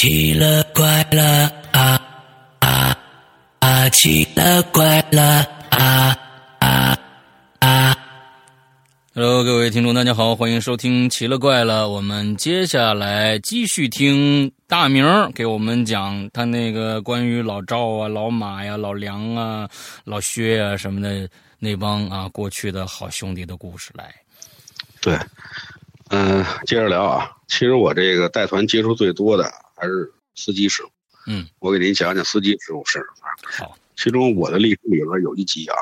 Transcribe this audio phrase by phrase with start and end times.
[0.00, 2.00] 奇了怪了啊
[2.60, 2.96] 啊
[3.58, 3.88] 啊！
[3.88, 6.16] 奇了怪了啊
[6.60, 6.96] 啊
[7.58, 7.96] 啊
[9.12, 11.86] ！Hello，各位听众，大家好，欢迎收听《奇了怪了》。
[11.88, 19.68] 我们接下来继续听大明给我们讲他那个关于老赵啊、老马呀、老梁啊、
[20.04, 21.28] 老薛啊什么的
[21.58, 24.14] 那帮啊过去的好兄弟的故事来。
[25.00, 25.18] 对，
[26.10, 27.28] 嗯，接着聊啊。
[27.48, 29.52] 其实我这个带团接触最多的。
[29.78, 30.90] 还是司机师傅，
[31.26, 33.66] 嗯，我给您讲讲司机师傅是什么。
[33.66, 35.76] 好，其中我的历史里边有一集啊，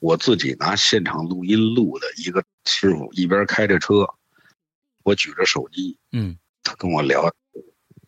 [0.00, 4.06] 我自己拿现场录音录的一个师傅，一边开着车，
[5.02, 7.22] 我举着手机，嗯，他跟我聊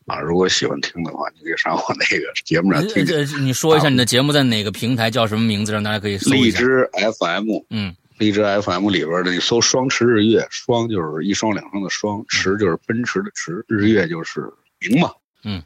[0.07, 0.21] 啊。
[0.21, 3.05] 如果喜欢听的话，你可以上我那个 节目上听。
[3.07, 6.61] 这你说一下你的节目在哪个平台，叫什么名字，让大家可以搜一下。
[6.61, 14.53] 荔枝 FM，嗯，荔枝 FM 里边的你搜“双驰日月”，双就是一双两双的双，驰就是奔驰的驰，日月就是。
[14.89, 15.63] 明嘛，嗯，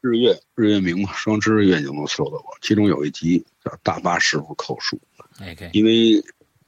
[0.00, 2.56] 日月日月明嘛，双之日月就能搜到我。
[2.60, 5.00] 其中有一集叫《大巴师傅口述》
[5.72, 6.22] 因为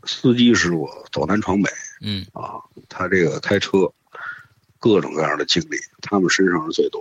[0.04, 2.26] 司机师傅走南闯北，嗯。
[2.32, 3.92] 啊，他这个开车
[4.78, 7.00] 各种各样的经历，他们身上是最多，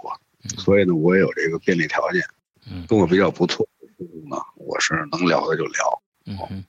[0.58, 2.24] 所以呢，我也有这个便利条件，
[2.70, 6.64] 嗯，跟我比较不错的师傅呢，我是能聊的就聊，嗯，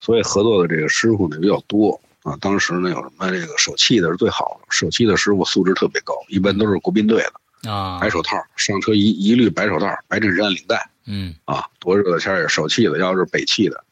[0.00, 2.00] 所以合作的这个师傅呢比较多。
[2.24, 13.84] 啊，当时呢有什么这个手气的是最好的，手气的师傅素质特别高，一般都是国宾队的啊，白手套，上车一一律白手套，白衬衫领带，嗯，啊，多热的天也手气的，要是北汽的，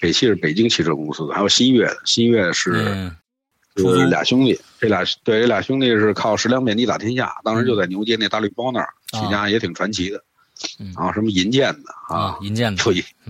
[0.00, 3.10] 北汽是北京汽车公司的，还有新月的，新月是，
[3.76, 10.22] 是俩兄弟，这俩对这俩兄弟是靠食粮遍地打天下，当时就在牛街那大绿包那儿起家，也挺传奇的，
[10.94, 12.82] 然后什么银剑的啊，银剑的，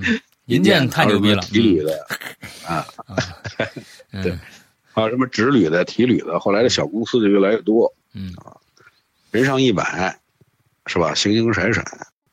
[0.02, 0.20] 对，
[0.50, 2.06] 银建太牛逼了，提铝的
[2.66, 2.86] 啊。
[4.22, 4.36] 对，
[4.92, 7.92] 还有什么直旅的、提旅的，后来的小公司就越来越多。
[8.12, 8.56] 嗯啊，
[9.30, 10.18] 人上一百，
[10.86, 11.14] 是吧？
[11.14, 11.82] 形形色色，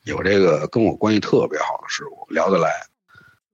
[0.03, 2.69] 有这个跟我关系特别好的师傅，聊得来。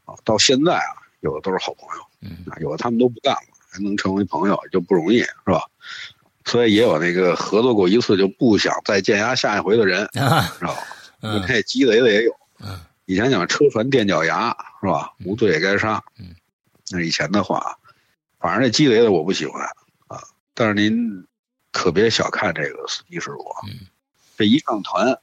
[0.05, 2.03] 啊，到现在啊，有的都是好朋友。
[2.21, 5.61] 嗯啊，有的他们都不干了，还能成为朋友就不容易，是吧？
[6.45, 10.83] 所以也有那个合作过一次就不想再见压下一回的人，知道吧？
[11.21, 12.35] 那鸡贼的也有。
[12.59, 15.11] 嗯，以前讲车船垫脚牙，是吧？
[15.25, 16.03] 无罪也该杀。
[16.19, 16.35] 嗯，
[16.91, 17.77] 那以前的话。
[18.39, 19.63] 反正这鸡贼的我不喜欢
[20.09, 20.21] 啊，
[20.53, 21.25] 但是您
[21.71, 23.45] 可别小看这个司机师傅，
[24.37, 25.17] 这一上团，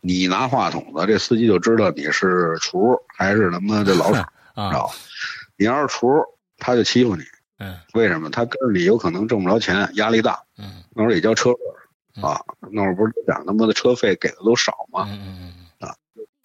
[0.00, 4.14] 你拿话筒子，这司机就知道你是厨还是他妈的老鼠，
[4.56, 4.94] 知道吧？
[5.58, 6.08] 你要是厨，
[6.56, 7.22] 他就欺负你。
[7.58, 8.30] 嗯，为什么？
[8.30, 10.42] 他跟着你有可能挣不着钱，压力大。
[10.56, 12.40] 嗯，那会儿也叫车费啊，
[12.70, 15.04] 那会儿不是讲他妈的车费给的都少吗？
[15.10, 15.61] 嗯嗯嗯啊，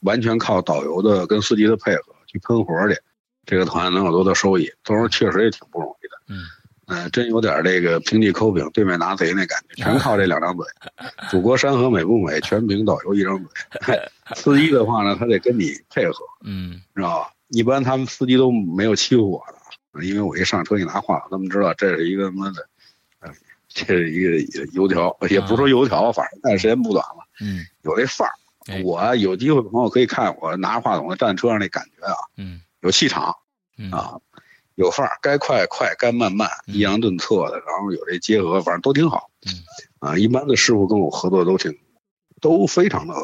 [0.02, 2.98] 完全靠导游的跟司机的配合去喷活去。
[3.46, 4.70] 这个团能有多大收益？
[4.84, 6.18] 到时候确实也挺不容易的。
[6.28, 6.44] 嗯，
[6.88, 10.66] 呃，真有点这个平地抠饼，对面拿贼那感觉，全靠这两张嘴。
[11.32, 12.42] 祖国山河美不美？
[12.42, 13.98] 全凭导游一张嘴。
[14.36, 16.26] 司机的话呢，他得跟你配合。
[16.44, 17.32] 嗯，知道吧？
[17.50, 19.42] 一般他们司机都没有欺负我
[19.94, 22.68] 的，因为我一上车一拿话，他们知道这是一个他妈的，
[23.70, 27.26] 这是一个油条，也不说油条，反正干时间不短了。
[27.40, 28.34] 嗯，有这范儿。
[28.84, 32.16] 我有机会的朋友可以看我拿着话筒站车上那感觉啊。
[32.38, 32.62] 嗯。
[32.82, 33.36] 有气场，
[33.92, 34.22] 啊，
[34.76, 39.32] 有范儿，该快快，该慢慢，抑扬顿挫的，然后有这结合，反正都挺好。
[39.98, 41.76] 啊，一般的师傅跟我合作都挺，
[42.40, 43.16] 都非常的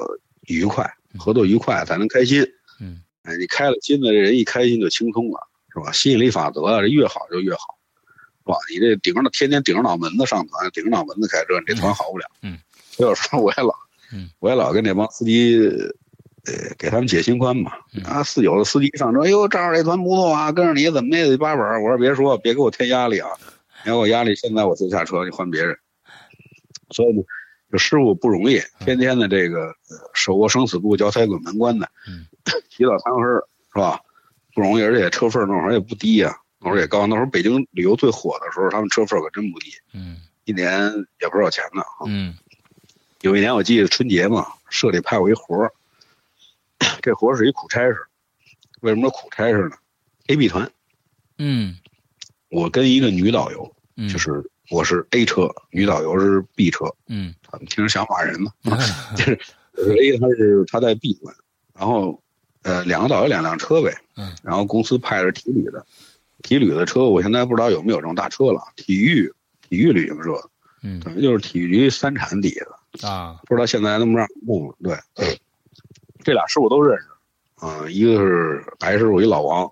[0.48, 2.44] 愉快，合作愉快才能开心。
[2.82, 5.92] 嗯，哎，你开了心的这人一开心就轻松了，是吧？
[5.92, 7.78] 吸引力法则啊，这越好就越好，
[8.44, 8.58] 是吧？
[8.72, 12.26] 你这顶着天天顶着脑门子上团，顶着脑门子开车，你这团好不了。
[12.42, 12.58] 嗯，
[12.90, 13.72] 所以有时候我也老，
[14.40, 15.60] 我也老跟那帮司机。
[16.46, 17.72] 呃，给他们解心宽嘛。
[18.04, 21.66] 啊，四有的司机上车，哎呦，赵这团不错啊，跟着你怎么也得八本。
[21.82, 23.30] 我说别说，别给我添压力啊，
[23.86, 24.36] 给我压力。
[24.36, 25.74] 现在我就下车，你换别人。
[26.90, 27.24] 所以呢，
[27.72, 29.74] 这师傅不容易，天天的这个
[30.14, 31.90] 手握生死簿，脚踩鬼门关的，
[32.70, 34.02] 起早贪黑是吧？
[34.54, 37.08] 不容易，而且车费那会儿也不低呀，那会儿也高。
[37.08, 39.72] 那会儿北京旅游最火的时候，他们车费可真不低。
[39.94, 40.92] 嗯，一年
[41.22, 41.82] 也不少钱呢。
[42.06, 42.36] 嗯，
[43.24, 45.72] 有一年我记得春节嘛，社里派我一活儿。
[47.02, 47.98] 这活儿是一苦差事，
[48.82, 49.78] 为什么说苦差事呢
[50.28, 50.70] ？A、B 团，
[51.38, 51.78] 嗯，
[52.50, 53.74] 我跟一个女导游，
[54.12, 58.52] 就是我是 A 车，女导游是 B 车，嗯，他们听着像骂人嘛，
[59.16, 59.40] 就是
[59.78, 61.34] A 他是他在 B 团，
[61.74, 62.22] 然后
[62.64, 65.86] 呃两个导游两辆车呗，嗯，然后公司派的是体旅的，
[66.42, 70.50] 体旅的车我现在不知道有没有这种大车了，体育体育旅行社，
[70.82, 72.66] 嗯，等于就是体育局三产底下
[73.02, 75.40] 啊，不知道现在能不能让用了，对。
[76.24, 77.08] 这俩师傅都认识，
[77.66, 79.72] 啊，一个是白师傅，一老王。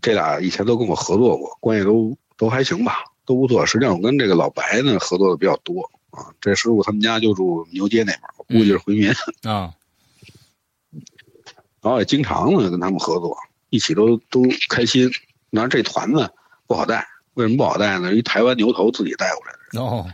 [0.00, 3.64] 这俩以前都跟我合作过，关系都都还行吧，都不错。
[3.66, 9.10] 实际上我跟这个老白呢合作的比较多，啊，这师傅他们家就住牛街那边，我估计是回民
[9.42, 9.74] 啊。
[11.82, 13.36] 然后也经常呢跟他们合作，
[13.68, 15.10] 一起都都开心。
[15.50, 16.32] 那这团子
[16.66, 18.14] 不好带，为什么不好带呢？
[18.14, 19.80] 一台湾牛头自己带过来的。
[19.80, 20.10] 哦，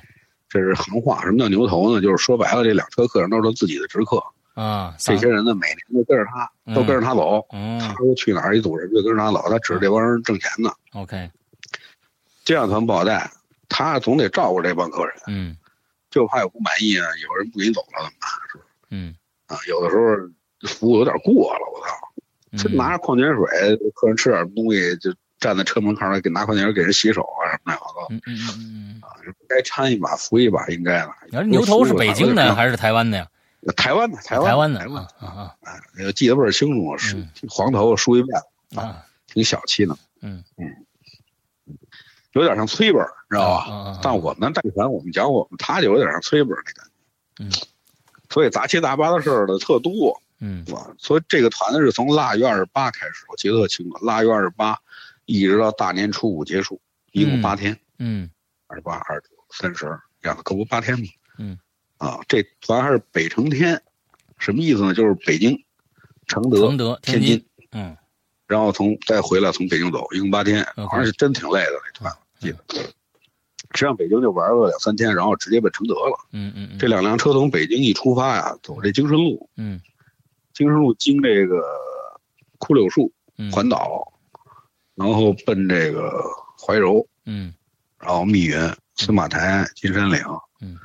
[0.48, 1.22] 这是行话。
[1.22, 2.00] 什么叫牛头呢？
[2.00, 4.22] 就是说白了，这两车客人都是他自己的直客
[4.54, 4.94] 啊。
[4.98, 7.46] 这些人呢，每年都跟着他，都跟着他走。
[7.50, 10.70] 他说去哪儿，一组人就跟着他走，他指着这帮人挣钱呢。
[10.94, 11.30] OK，
[12.44, 13.30] 这样团不好带，
[13.68, 15.14] 他总得照顾这帮客人。
[15.26, 15.56] 嗯，
[16.10, 18.30] 就怕有不满意啊，有人不给你走了怎么办？
[18.50, 18.64] 是不是？
[18.90, 19.14] 嗯，
[19.46, 21.94] 啊，有的时候服务有点过了，我操！
[22.56, 28.14] 这拿着矿泉水，客人吃点东西就站在车门口儿给拿矿泉水给人洗手啊什么的，我都！
[28.14, 29.08] 嗯嗯嗯啊，
[29.48, 31.10] 该掺一把扶一把应该的。
[31.26, 33.28] 你说牛头是北京的还是台湾的呀？
[33.76, 36.12] 台湾的，台湾台湾的台湾啊啊啊！
[36.14, 37.16] 记得倍儿清楚，是
[37.48, 38.40] 黄头发梳一辫
[38.70, 39.96] 子啊，挺小气的。
[40.22, 40.64] 嗯嗯，
[42.32, 43.98] 有点像崔本，知道吧？
[44.02, 47.44] 但我们带团，我们讲我们，他就有点像崔本那感觉。
[47.44, 47.50] 嗯，
[48.30, 50.22] 所以杂七杂八的事儿的特多。
[50.40, 50.64] 嗯，
[50.98, 54.78] 所以这个团呢是从腊月二十八开始，我记得特清楚，腊月二十八
[55.28, 56.80] 一直到大年初五结束，
[57.12, 57.78] 一共八天。
[57.98, 58.30] 嗯，
[58.66, 59.86] 二十八、二十九、三十，
[60.22, 61.04] 这样可不八天吗？
[61.38, 61.58] 嗯，
[61.98, 63.82] 啊，这咱还是北城天，
[64.38, 64.94] 什么意思呢？
[64.94, 65.62] 就是北京、
[66.26, 67.94] 承德、承德、天津，嗯，
[68.46, 72.58] 然后从再回来从北京走，一共八天，好像是真挺累的那团，记得。
[73.74, 76.18] 实际上北京就玩了两三天，然后直接奔承德了。
[76.32, 79.50] 嗯嗯，这两辆车从北京一出发呀，走这京深路。
[79.56, 79.78] 嗯。
[80.54, 81.62] 京深路经这个
[82.58, 83.12] 枯柳树
[83.52, 84.17] 环岛，嗯、
[84.98, 86.22] 然后奔这个
[86.60, 87.54] 怀柔，嗯，
[87.98, 88.58] 然后密云、
[88.96, 90.20] 司马台、金山岭，
[90.60, 90.76] 嗯，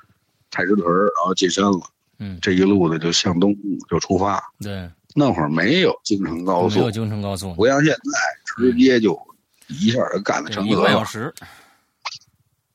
[0.51, 1.81] 太师屯，然后进山了，
[2.19, 3.55] 嗯，这一路的就向东
[3.89, 4.41] 就出发。
[4.61, 9.19] 对，那会儿没有京承高速，没有京承高速，不像现在直接就
[9.67, 11.33] 一下就干到承德了，一个小时。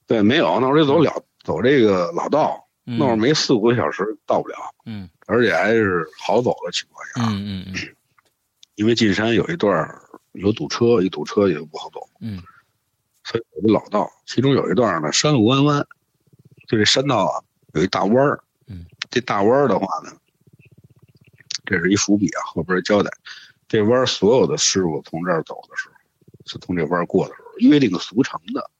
[0.06, 2.64] 对，没有，那会儿就走了走这个老道。
[2.90, 4.56] 那会儿没四五个小时到不了，
[4.86, 7.74] 嗯，而且还是好走的情况下，嗯嗯嗯，
[8.76, 9.86] 因为进山有一段
[10.40, 12.42] 有堵车，一堵车也不好走，嗯，
[13.24, 15.86] 所以有个老道，其中有一段呢山路弯弯，
[16.66, 17.44] 就这山道啊
[17.74, 20.12] 有一大弯儿，嗯，这大弯儿的话呢，
[21.64, 23.10] 这是一伏笔啊，后边交代，
[23.68, 25.94] 这弯所有的师傅从这儿走的时候，
[26.46, 28.70] 是从这弯过的时候约定俗成的，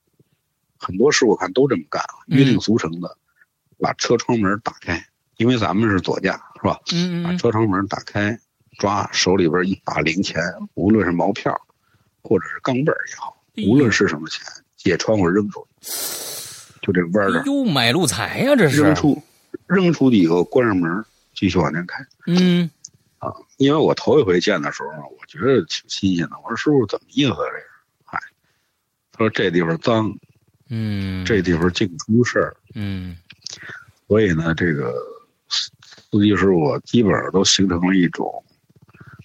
[0.79, 3.17] 很多师傅看都这么干啊，约定俗成的。
[3.81, 5.07] 把车窗门打开，
[5.37, 6.81] 因为咱们是左驾，是吧？
[6.93, 7.25] 嗯嗯。
[7.25, 8.37] 把车窗门打开，
[8.79, 10.41] 抓手里边一把零钱，
[10.75, 11.55] 无论是毛票，
[12.23, 13.37] 或者是钢镚儿也好，
[13.67, 14.41] 无论是什么钱，
[14.77, 15.93] 借窗户扔出去，
[16.81, 17.43] 就这弯儿这。
[17.51, 18.81] 哟，买路财呀，这是。
[18.83, 19.21] 扔出，
[19.67, 21.05] 扔出去以后关上门，
[21.35, 22.07] 继续往前开。
[22.29, 22.71] 嗯。
[23.19, 26.37] 啊，因为我头一回见的时候，我觉得挺新鲜的。
[26.45, 27.37] 我说师傅怎么意思啊？
[27.51, 27.67] 这是？
[28.05, 28.19] 嗨，
[29.11, 30.17] 他说这地方脏，
[30.69, 33.17] 嗯，这地方净出事儿，嗯。
[34.07, 34.95] 所以呢，这个
[35.49, 38.45] 司机师傅基本上都形成了一种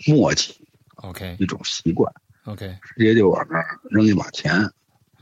[0.05, 0.55] 默契
[0.95, 2.11] ，OK，一种习惯
[2.45, 4.69] ，OK，直接就往那儿扔一把钱，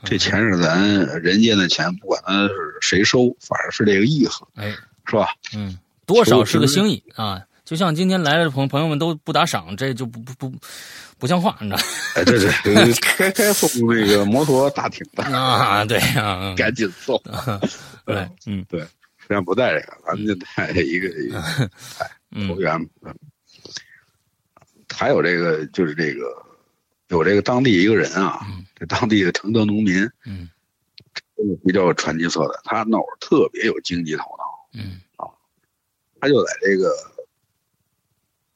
[0.04, 0.80] 这钱是咱
[1.22, 4.70] 人间的钱，不管他是谁收，反正是这个意思，哎，
[5.06, 5.28] 是吧？
[5.56, 7.42] 嗯，多少是个心意啊。
[7.64, 10.54] 就像今天来的朋朋友们都不打赏，这就不不不
[11.18, 11.82] 不像话，你知道？
[12.16, 17.22] 哎，对对， 该该送那个摩托大艇的啊，对啊，赶紧送。
[18.06, 21.40] 对，嗯，对，实际上不带这个，咱们就带一个一个，
[22.00, 22.12] 哎，
[22.46, 22.76] 投缘。
[23.04, 23.16] 嗯，
[24.94, 26.26] 还有这个就是这个
[27.08, 28.46] 有这个当地一个人啊，
[28.76, 30.50] 这当地的承德农民，嗯，
[31.66, 32.60] 比较有传奇色彩。
[32.64, 35.28] 他那会儿特别有经济头脑，嗯啊，
[36.20, 36.92] 他就在这个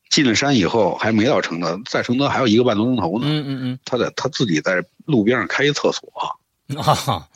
[0.10, 3.25] 进了山以后，还没到承德，在承德还有一个半多钟头呢。
[3.27, 6.10] 嗯嗯嗯，他在他自己在路边上开一厕所，
[6.82, 7.27] 啊，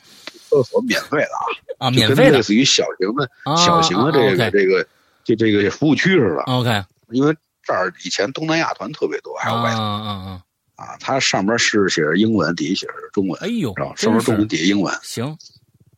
[0.48, 1.44] 厕所免费的啊。
[1.80, 4.86] 啊，免费的，类似于小型的、小型的这个这个
[5.24, 6.42] 就这个服务区似的。
[6.42, 7.34] OK，因为
[7.70, 10.42] 这儿以前东南亚团特别多，还有外啊啊啊
[10.74, 13.40] 啊，它上边是写着英文，底下写着中文。
[13.40, 14.92] 哎呦，上面中文，底下英文。
[15.02, 15.38] 行，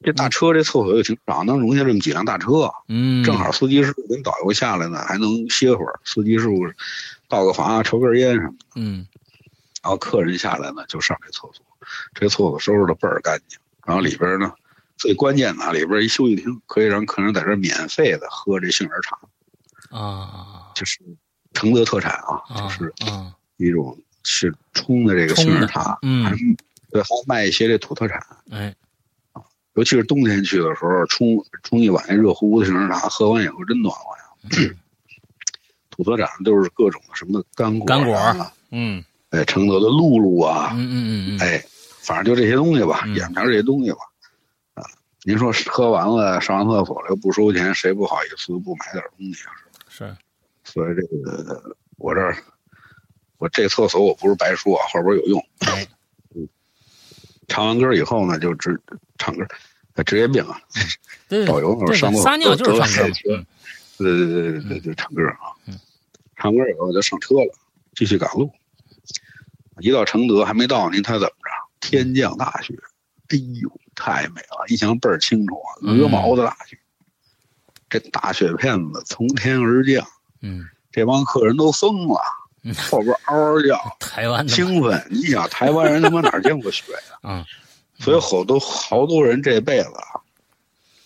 [0.03, 2.71] 这大车这厕所又挺少，能容下这么几辆大车。
[2.89, 5.99] 嗯，正好司机师傅跟导游下来呢，还能歇会儿。
[6.05, 6.57] 司机师傅
[7.29, 8.67] 倒个房抽根烟什么的。
[8.75, 9.07] 嗯，
[9.83, 11.65] 然后客人下来呢，就上这厕所，
[12.15, 13.59] 这厕所收拾的倍儿干净。
[13.87, 14.53] 然后里边呢。
[14.99, 19.19] 最关键的，里边一休息厅，可以让客人在这免费的喝这杏仁茶，
[19.91, 21.01] 啊，就是
[21.53, 22.93] 承德特产啊，就是
[23.57, 26.25] 一种是冲的这个杏仁茶，嗯，
[26.91, 28.75] 对，还卖一些这土特产，哎，
[29.33, 29.43] 啊，
[29.75, 34.23] 尤其是冬天去的时候，冲冲一碗热乎乎的杏仁茶，喝完以后真暖和呀。
[35.91, 41.63] 土特产都是各种什么干果、干果，嗯，哎，承德的露露啊，嗯嗯嗯嗯，哎，
[42.01, 43.99] 反正就这些东西吧，眼前这些东西吧。
[44.75, 44.83] 啊
[45.25, 49.53] 您说喝完了上完厕所了又不收钱，谁不好意思不买点东西啊？
[49.89, 50.17] 是，
[50.65, 52.37] 所以这个我这儿，
[53.39, 55.47] 我这厕所我不是白说啊，后边有用。
[56.35, 56.49] 嗯，
[57.49, 58.81] 唱完歌以后呢，就直
[59.19, 59.47] 唱歌，
[60.05, 60.61] 职业病啊。
[61.29, 63.13] 对，导游那会儿上撒尿就是唱歌。
[63.99, 65.53] 对对对对对，就唱歌啊。
[65.67, 65.79] 嗯，
[66.37, 67.55] 唱歌以后就上车了，
[67.95, 68.51] 继续赶路。
[69.81, 71.51] 一到承德还没到，您猜怎么着？
[71.81, 72.75] 天降大雪，
[73.29, 74.65] 哎呦，太美了！
[74.69, 76.79] 一想倍儿清楚啊，鹅毛的大雪，
[77.89, 80.07] 这大雪片子从天而降。
[80.43, 82.21] 嗯，这帮客人都疯了，
[82.91, 85.07] 后边嗷嗷叫， 台湾兴奋。
[85.11, 87.19] 你想，台湾人他妈哪见过雪呀？
[87.23, 87.45] 嗯，
[87.99, 90.21] 所以好多好多人这辈子啊，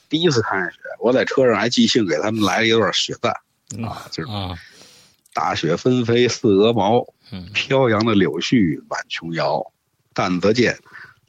[0.08, 0.78] 第一次看见雪。
[1.00, 3.32] 我在车上还即兴给他们来了一段雪赞
[3.84, 4.56] 啊，就是啊，
[5.32, 7.06] 大雪纷飞似鹅毛。
[7.52, 9.60] 飘扬的柳絮满琼瑶，
[10.14, 10.78] 但则见，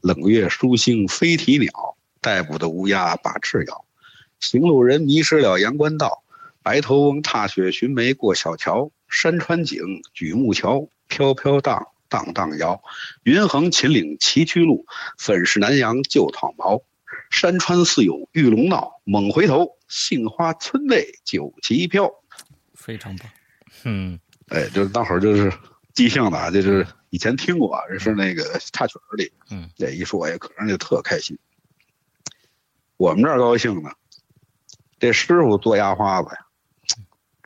[0.02, 3.84] 冷月疏星飞啼鸟，逮捕的乌鸦把翅摇，
[4.40, 6.22] 行路人迷失了阳关道，
[6.68, 12.82] 白头翁踏雪寻梅过小桥，山川景举目瞧，飘飘荡荡荡摇，
[13.24, 14.86] 云横秦岭崎岖路，
[15.18, 16.82] 粉饰南阳旧草茅，
[17.30, 22.12] 山川似有玉龙闹，猛回头，杏花村内酒旗飘，
[22.74, 23.30] 非常棒，
[23.86, 24.20] 嗯，
[24.50, 25.50] 哎，就是大伙儿就是。
[25.94, 28.44] 即兴的啊，就是以前听过，这是那个
[28.74, 29.32] 插曲里。
[29.50, 31.40] 嗯，这一说，哎可能就特开心。
[32.98, 33.90] 我们这儿高兴呢，
[35.00, 36.47] 这师傅做压花子呀，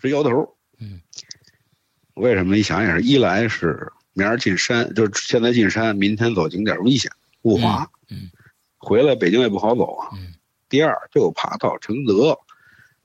[0.01, 0.55] 直摇头。
[0.79, 0.99] 嗯，
[2.15, 2.57] 为什么？
[2.57, 7.11] 一想也是，一来是明儿进山，就是现在进山，明天走景点危险
[7.43, 7.87] 雾滑。
[8.09, 8.29] 嗯，
[8.77, 10.09] 回来北京也不好走啊。
[10.13, 10.33] 嗯，
[10.67, 12.37] 第二就怕到承德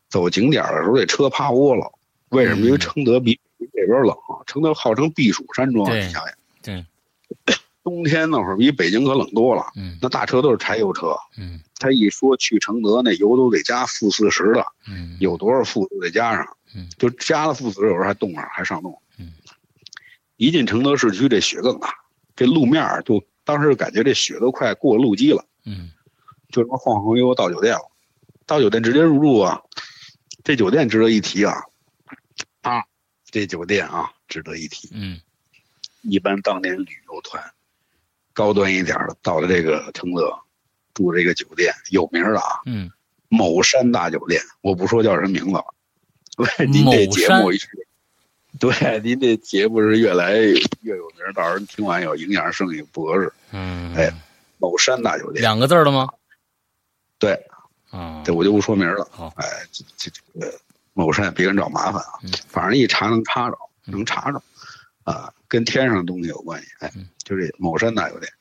[0.08, 1.92] 走景点的时候，这车趴窝了。
[2.30, 2.64] 为什么？
[2.64, 3.38] 因为承德比。
[3.72, 6.84] 这边冷啊，承德号称避暑山庄，你想想，对，
[7.82, 9.64] 冬天那会儿比北京可冷多了。
[9.76, 11.14] 嗯，那大车都是柴油车。
[11.38, 14.66] 嗯，他一说去承德，那油都得加负四十的。
[14.88, 16.56] 嗯，有多少负都得加上。
[16.76, 19.00] 嗯，就加了父子，有时候还冻上，还上冻。
[19.18, 19.32] 嗯，
[20.36, 21.94] 一进承德市区，这雪更大，
[22.36, 25.46] 这路面就当时感觉这雪都快过路基了。
[25.64, 25.90] 嗯，
[26.50, 27.90] 就这么晃晃悠悠到酒店了，
[28.44, 29.62] 到酒店直接入住啊。
[30.44, 31.62] 这酒店值得一提啊，
[32.60, 32.84] 啊。
[33.24, 34.90] 这酒店啊，值得一提。
[34.92, 35.18] 嗯，
[36.02, 37.42] 一般当年旅游团，
[38.32, 40.38] 高端一点的到了这个承德，
[40.94, 42.60] 住这个酒店有名的啊。
[42.66, 42.90] 嗯，
[43.28, 45.64] 某山大酒店，我不说叫什么名字了。
[46.58, 47.58] 对，您这节目一
[48.58, 53.32] 对，您这节目是越来越有名，到时候听完有营养，剩下不合适。
[53.52, 54.12] 嗯，哎，
[54.58, 56.08] 某山大酒店，两个字的吗？
[57.18, 57.38] 对，
[57.90, 59.08] 啊，对我就不说名了。
[59.10, 60.52] 好，哎，这这这个。
[60.98, 62.16] 某山别人找麻烦啊，
[62.48, 64.42] 反正一查能查着，能查着，
[65.04, 66.68] 啊，跟天上的东西有关系。
[66.80, 66.90] 哎，
[67.22, 68.32] 就这某山大酒店，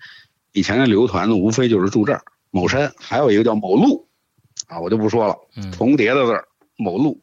[0.54, 2.24] 以前的旅游团呢，无非就是住这儿。
[2.52, 4.08] 某山还有一个叫某路，
[4.68, 5.38] 啊，我就不说了，
[5.74, 7.22] 重叠的字儿，某路。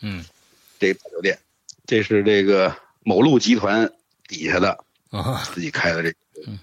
[0.00, 0.24] 嗯，
[0.78, 1.38] 这大酒店，
[1.86, 3.90] 这是这个某路集团
[4.28, 6.14] 底下的啊自己开的这。
[6.46, 6.58] 嗯，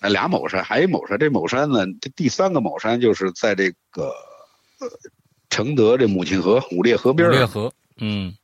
[0.00, 4.12] 那俩某山，还一某山，这某山呢，这第三个某山就是在这个。
[5.48, 8.34] 承德这母亲河五列河边五列河，嗯，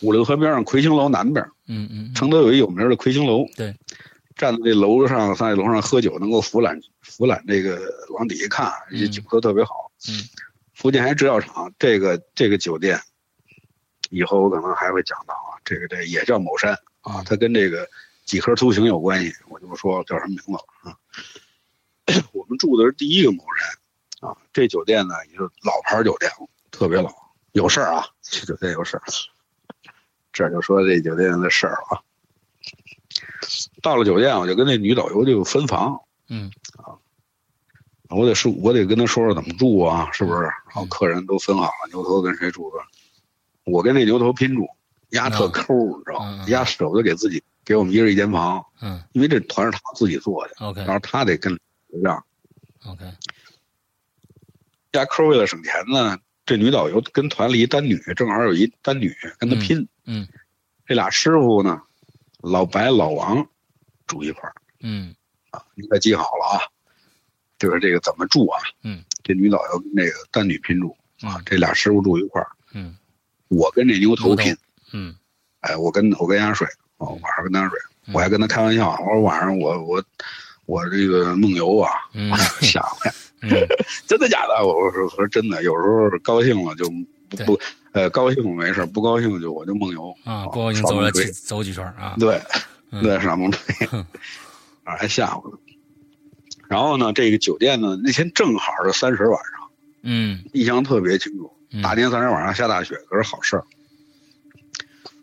[0.00, 3.76] 五列河边上魁星楼南边，嗯嗯，承德有一有名的魁星楼，对，
[4.34, 7.78] 站在这楼上，在楼上喝酒，能够俯览俯览这个
[8.14, 9.92] 往底下看，这酒喝特别好。
[10.08, 10.24] 嗯，
[10.78, 13.00] 福建还制药厂，这个这个酒店，
[14.10, 17.88] 以后我可能还会讲到啊，这个这也叫某山啊，它跟这个
[18.24, 20.96] 几何图形有关系，我就不说叫什么名字了啊。
[22.30, 24.30] 我们住的是第一个某山。
[24.30, 26.30] 啊，这酒店呢也是老牌酒店，
[26.70, 27.12] 特别老。
[27.50, 29.02] 有事儿啊，这酒店有事儿。
[30.32, 31.98] 这就说这酒店的事儿啊。
[33.82, 36.00] 到了酒店，我就跟那女导游就分房。
[36.28, 36.52] 嗯。
[36.76, 36.94] 啊，
[38.08, 40.42] 我得说，我得跟他说说怎么住啊，是不是？
[40.42, 42.82] 然后客人都分好了，牛头跟谁住的，
[43.64, 44.66] 我跟那牛头拼住，
[45.10, 46.44] 丫特抠，你知道吗？
[46.48, 48.64] 丫舍不得给自己给我们一人一间房。
[48.80, 49.02] 嗯。
[49.12, 50.54] 因为这团是他自己做的。
[50.58, 50.80] OK。
[50.84, 51.58] 然后他得跟
[52.02, 52.24] 让。
[52.86, 53.04] OK。
[54.92, 59.86] 丫抠为了省钱呢，这女导游跟团里一单女，正好有一单女跟他拼。
[60.06, 60.26] 嗯，
[60.86, 61.82] 这俩师傅呢，
[62.40, 63.46] 老白老王
[64.06, 64.54] 住一块儿。
[64.80, 65.14] 嗯，
[65.50, 66.64] 啊，你可记好了啊，
[67.58, 68.60] 就是这个怎么住啊？
[68.82, 72.48] 嗯，这女导游跟那个单女拼住啊，这俩师傅住一块儿。
[72.74, 72.96] 嗯，
[73.48, 74.56] 我跟这牛头拼。
[74.92, 75.14] 嗯，
[75.60, 76.66] 哎，我跟我跟伢睡，
[76.98, 77.78] 哦，晚上跟他睡，
[78.12, 80.02] 我还跟他开玩笑，我说晚上我我
[80.66, 81.90] 我这个梦游啊，
[82.60, 83.12] 吓唬。
[84.08, 84.66] 真的假的？
[84.66, 86.90] 我我说我说真的，有时候高兴了就
[87.28, 87.60] 不不
[87.92, 92.16] 呃高兴没事，不高兴就我就梦游啊，不高兴走了几走几圈啊。
[92.18, 92.40] 对，
[93.00, 93.88] 对，耍蒙吹，
[94.82, 95.56] 还吓唬
[96.68, 99.70] 然后呢，这个酒店呢，那天正好是三十晚上，
[100.02, 101.52] 嗯，印象特别清楚。
[101.82, 103.64] 大年三十晚上下大雪，可是好事儿。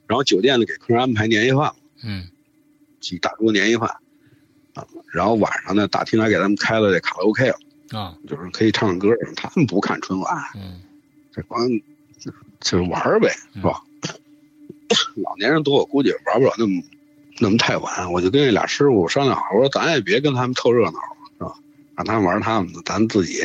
[0.08, 1.74] 然后酒店呢给客人安排年夜饭，
[2.04, 2.28] 嗯，
[3.00, 3.90] 几大桌年夜饭，
[4.74, 7.58] 啊，然后晚上呢大厅还给他们开了这卡拉 OK 了，
[8.00, 9.10] 啊，就是可以唱唱歌。
[9.36, 10.82] 他们不看春晚，嗯，
[11.32, 11.68] 这光
[12.60, 13.82] 就是玩儿呗，是吧？
[15.16, 16.84] 老年人多，我估计玩不了那么
[17.40, 18.12] 那么太晚。
[18.12, 21.00] 我就跟那俩师傅商量好，我说咱也别跟他们凑热闹，
[21.38, 21.54] 是吧？
[21.96, 23.42] 让他们玩他们的，咱自己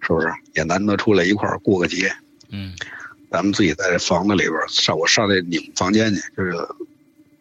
[0.00, 2.12] 是不是也难得出来一块儿过个节？
[2.50, 2.74] 嗯，
[3.30, 6.52] 咱们自己在这房子里边上，我上那你们房间去，就是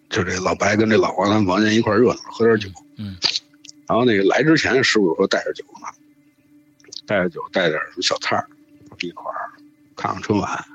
[0.10, 2.70] 就这老白跟这老王他们房间一块儿热闹，喝点酒。
[2.98, 3.16] 嗯，
[3.88, 5.88] 然后那个来之前，师傅说带着酒呢，
[7.06, 8.48] 带着酒，带点什么小菜儿，
[9.02, 9.52] 一块儿
[9.96, 10.66] 看看春晚，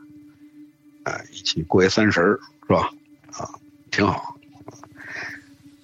[1.05, 2.91] 哎，一起过一三十儿是吧？
[3.33, 3.49] 啊，
[3.91, 4.32] 挺好。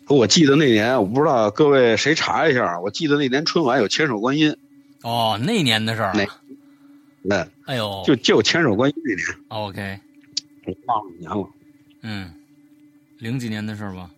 [0.08, 4.56] 我记得那年，我不知道各位谁查一下，我记得那年春晚有千手观音。
[5.02, 6.12] 哦，那年的事儿。
[6.14, 6.26] 那，
[7.22, 9.26] 那哎呦，就就千手观音那年。
[9.48, 10.00] OK，
[10.66, 11.48] 我忘了年了。
[12.02, 12.32] 嗯，
[13.18, 14.10] 零几年的事儿吧。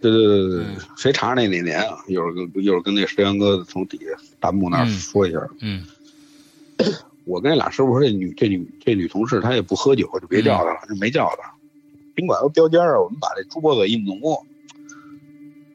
[0.00, 1.96] 对对对对对，嗯谁查那哪年啊？
[2.08, 5.38] 一会儿跟一会儿跟那石阳哥从底下弹幕那说一下。
[5.60, 5.84] 嗯
[7.24, 11.54] 我跟那俩师傅说，这女这女这女同事她也不喝酒，就别叫她了，就没叫她。
[12.14, 14.44] 宾馆都标间儿，我们把这桌子一挪，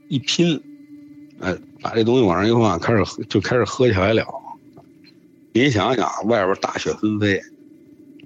[0.09, 0.59] 一拼，
[1.39, 4.25] 哎，把这东西往上一放，开始喝就开始喝起来了。
[5.53, 7.39] 您想想，外边大雪纷飞，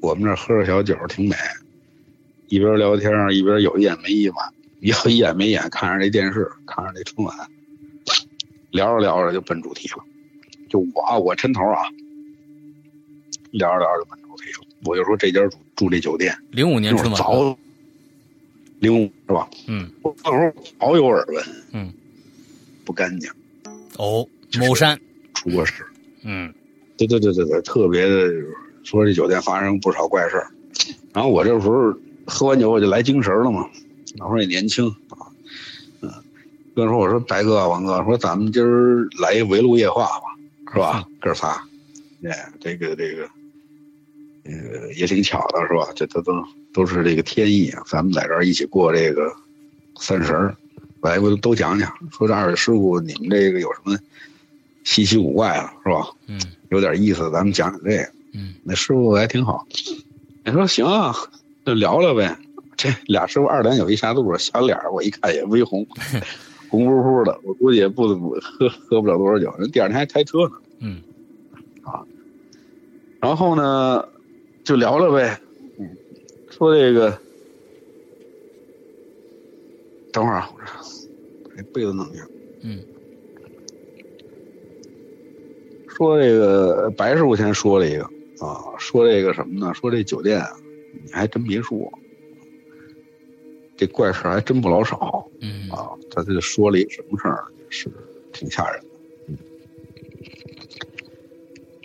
[0.02, 1.36] 我们这喝着小酒挺美，
[2.48, 7.36] 一边聊天一边有一眼没一晚，有一眼没眼看着这电视，看着这春晚，
[8.72, 9.98] 聊着聊着就奔主题了。
[10.70, 11.84] 就我啊我抻头啊，
[13.52, 14.60] 聊着聊着就奔主题了。
[14.86, 17.16] 我就说这家住住这酒店，零五年春晚。
[17.22, 17.58] 早
[18.84, 19.50] 零五是吧？
[19.68, 21.94] 嗯我那时候早有耳闻，嗯，
[22.84, 23.32] 不干净，
[23.98, 24.28] 哦，
[24.60, 25.00] 某山。
[25.34, 25.86] 出过事。
[26.24, 26.54] 嗯
[26.98, 28.30] 对对对对对，特别的
[28.84, 30.48] 说这酒店发生不少怪事儿。
[31.14, 31.94] 然后我这时候
[32.28, 33.68] 喝完酒我就来精神了嘛，
[34.16, 35.32] 那会儿也年轻啊，
[36.02, 36.12] 嗯，
[36.76, 41.06] 跟说我说白哥王哥说咱们今儿来一围炉夜话吧，是吧？
[41.22, 41.64] 哥儿仨，
[42.24, 43.30] 哎，这个这个，
[44.46, 45.88] 呃，也挺巧的是吧？
[45.96, 46.34] 这都都
[46.74, 49.32] 都是这个天意啊，咱们在这儿一起过这个
[50.00, 50.56] 三十儿，
[51.02, 53.98] 来我都讲讲，说这二位师傅你们这个有什么
[54.84, 56.08] 稀奇古怪啊，是吧？
[56.28, 58.12] 嗯有点意思，咱们讲讲这个。
[58.36, 59.66] 嗯那师傅还挺好，
[60.44, 61.14] 你说行啊，
[61.66, 62.36] 就聊聊呗。
[62.76, 65.86] 这俩师傅二两有一下肚，小脸儿我一看也微红，
[66.68, 69.54] 红扑扑的，我估计也不怎么喝喝不了多少酒。
[69.60, 71.02] 人第二天还开车呢，嗯
[71.84, 72.02] 啊
[73.22, 74.04] 然后呢
[74.64, 75.40] 就聊聊呗，
[75.78, 75.98] 嗯，
[76.50, 77.18] 说这个，
[80.12, 80.60] 等会儿啊，我
[81.56, 82.28] 这这被子弄一下。
[82.62, 82.82] 嗯
[85.90, 88.04] 说这个白师傅先说了一个
[88.40, 89.74] 啊，说这个什么呢？
[89.74, 90.50] 说这酒店啊，
[91.06, 91.92] 你还真别说，
[93.78, 95.92] 这怪事儿还真不老少嗯啊。
[96.10, 97.92] 他这说了一什么事儿，是
[98.32, 98.88] 挺吓人的。
[99.28, 99.38] 嗯，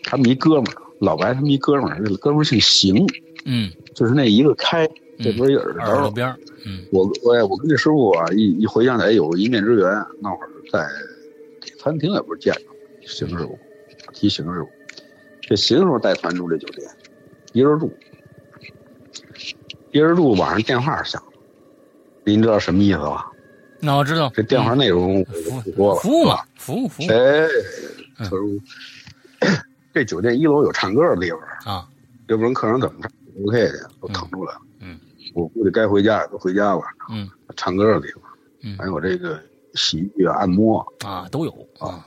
[0.05, 3.07] 他们一哥们儿，老白他们一哥们儿，这哥们儿姓邢，
[3.45, 6.37] 嗯，就是那一个开，这不是一耳朵耳朵边儿。
[6.67, 9.89] 嗯我我我跟这师傅啊一一回想起来有一面之缘，
[10.21, 10.87] 那会儿在
[11.61, 12.61] 这餐厅也不是见着
[13.07, 13.59] 邢师傅，
[14.13, 14.69] 提邢师傅，
[15.41, 16.89] 这邢师傅带团住这酒店，
[17.53, 17.91] 一人住，
[19.93, 21.33] 一人住晚上电话响了，
[22.25, 23.31] 您知道什么意思吧？
[23.81, 24.31] 那我知道。
[24.35, 25.25] 这电话内容
[25.77, 27.47] 我了，服务嘛，服务服务哎，
[28.19, 28.41] 嗯他说
[29.99, 31.29] 这酒店一楼有唱歌的地
[31.65, 31.89] 方，啊。
[32.29, 33.11] 要不然客人怎么唱
[33.47, 34.61] OK 去，都腾出来了。
[34.81, 35.01] 嗯，
[35.35, 36.83] 我估计该回家也都回家了。
[37.11, 38.23] 嗯唱歌的地方，
[38.63, 39.43] 嗯还有这个
[39.75, 42.07] 洗浴啊、按摩啊，都有啊，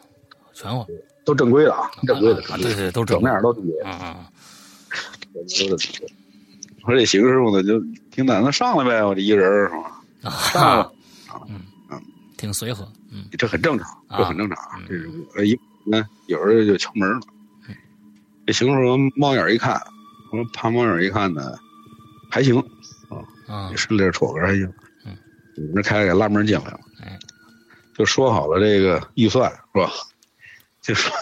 [0.53, 0.87] 全有。
[1.25, 4.31] 都正规的啊，正规的啊，对对，都正整面都正规的，啊。
[5.33, 7.79] 我说这邢师傅呢，就
[8.11, 10.29] 挺胆那上来呗，我这一个人是吧？
[10.29, 10.83] 啊上来
[11.27, 11.41] 哈
[11.89, 12.01] 了，，
[12.37, 12.87] 挺随和。
[13.11, 14.85] 嗯这很正常，啊这很正常啊嗯。
[14.87, 17.19] 这是我一那，有人就敲门了。
[18.51, 19.81] 这邢师傅猫眼一看，
[20.29, 21.57] 我说爬猫眼一看呢，
[22.29, 22.59] 还行，
[23.47, 24.65] 啊这身里戳个还行。
[25.05, 25.17] 嗯，
[25.55, 26.79] 你这开给拉门进来了。
[27.01, 27.17] 哎，
[27.95, 29.89] 就说好了这个预算是吧？
[30.81, 31.13] 就说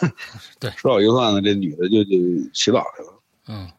[0.60, 2.18] 对说好预算呢，这女的就就
[2.52, 3.22] 洗澡去了。
[3.48, 3.70] 嗯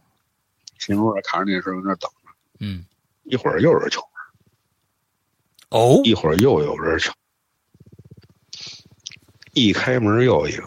[0.79, 2.29] 邢师傅看着电视在那等着，
[2.61, 2.85] 嗯
[3.25, 4.01] 一会儿又有人敲
[5.73, 7.13] 门，哦一会儿又有人敲，
[9.55, 10.63] 一开门又一个，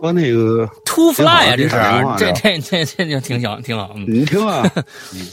[0.00, 3.92] 说那个，Two Fly 啊，这是这这这这就挺好挺好。
[3.94, 4.62] 嗯你听啊，
[5.14, 5.26] 嗯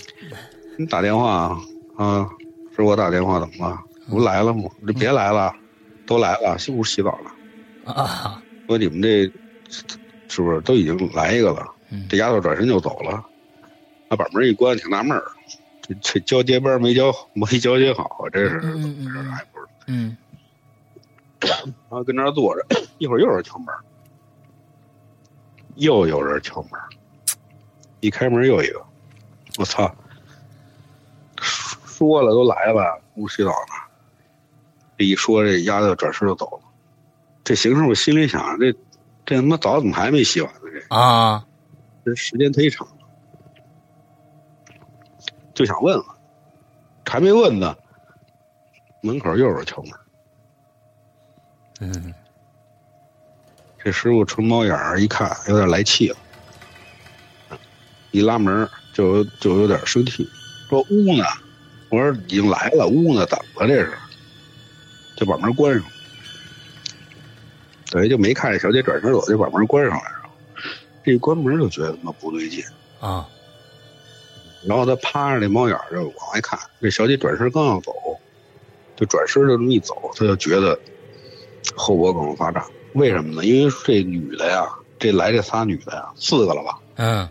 [0.78, 1.58] 你打电话啊
[1.98, 2.30] 啊，
[2.76, 3.80] 是我打电话怎么了？
[4.10, 4.64] 不来了吗？
[4.82, 5.52] 我说别来了，
[6.06, 7.94] 都来了，洗屋洗澡了。
[7.94, 9.24] 啊，说你们这
[10.28, 11.66] 是不是都已经来一个了？
[11.90, 13.24] 嗯这丫头转身就走了，
[14.10, 15.24] 他把门一关，挺纳闷儿，
[15.82, 19.68] 这这交接班没交没交接好，这是怎么回事还不是？
[19.88, 20.18] 嗯
[21.40, 22.66] 然后跟那儿坐着，
[22.98, 23.68] 一会儿又有人敲门，
[25.78, 26.72] 又有人敲门，
[28.00, 28.86] 一开门又一个，
[29.58, 29.96] 我操！
[31.40, 33.74] 说了都来了，不洗澡呢。
[34.98, 36.62] 这一说，这丫头转身就走了。
[37.44, 38.74] 这邢师傅心里想：这
[39.26, 40.60] 这他妈澡怎么还没洗完呢？
[40.72, 41.46] 这啊，
[42.06, 42.94] 这时间忒长了，
[45.54, 46.06] 就想问问，
[47.06, 47.76] 还没问呢，
[49.02, 49.92] 门口又有人敲门。
[51.80, 52.14] 嗯
[53.88, 56.18] 这师傅纯猫眼儿一看，有点来气了，
[58.12, 60.30] 一拉门就就有点生气，
[60.68, 61.24] 说屋呢？
[61.88, 63.26] 我说已经来了，屋呢？
[63.28, 63.94] 怎么了这是？
[65.16, 65.84] 就把门关上，
[67.90, 70.30] 等于就没看见小姐转身走，就把门关上来了。
[71.06, 72.62] 这一关门就觉得他妈不对劲，
[73.00, 73.26] 啊，
[74.66, 77.94] 然后他趴着那猫眼儿就往外看，这小姐转身刚要走，
[78.98, 80.78] 就转身就这么一走，他就觉得
[81.74, 82.70] 后脖梗发胀。
[82.94, 83.46] 为什么呢？
[83.46, 84.66] 因为这女的呀，
[84.98, 86.80] 这来这仨女的呀，四个了吧？
[86.96, 87.28] 嗯，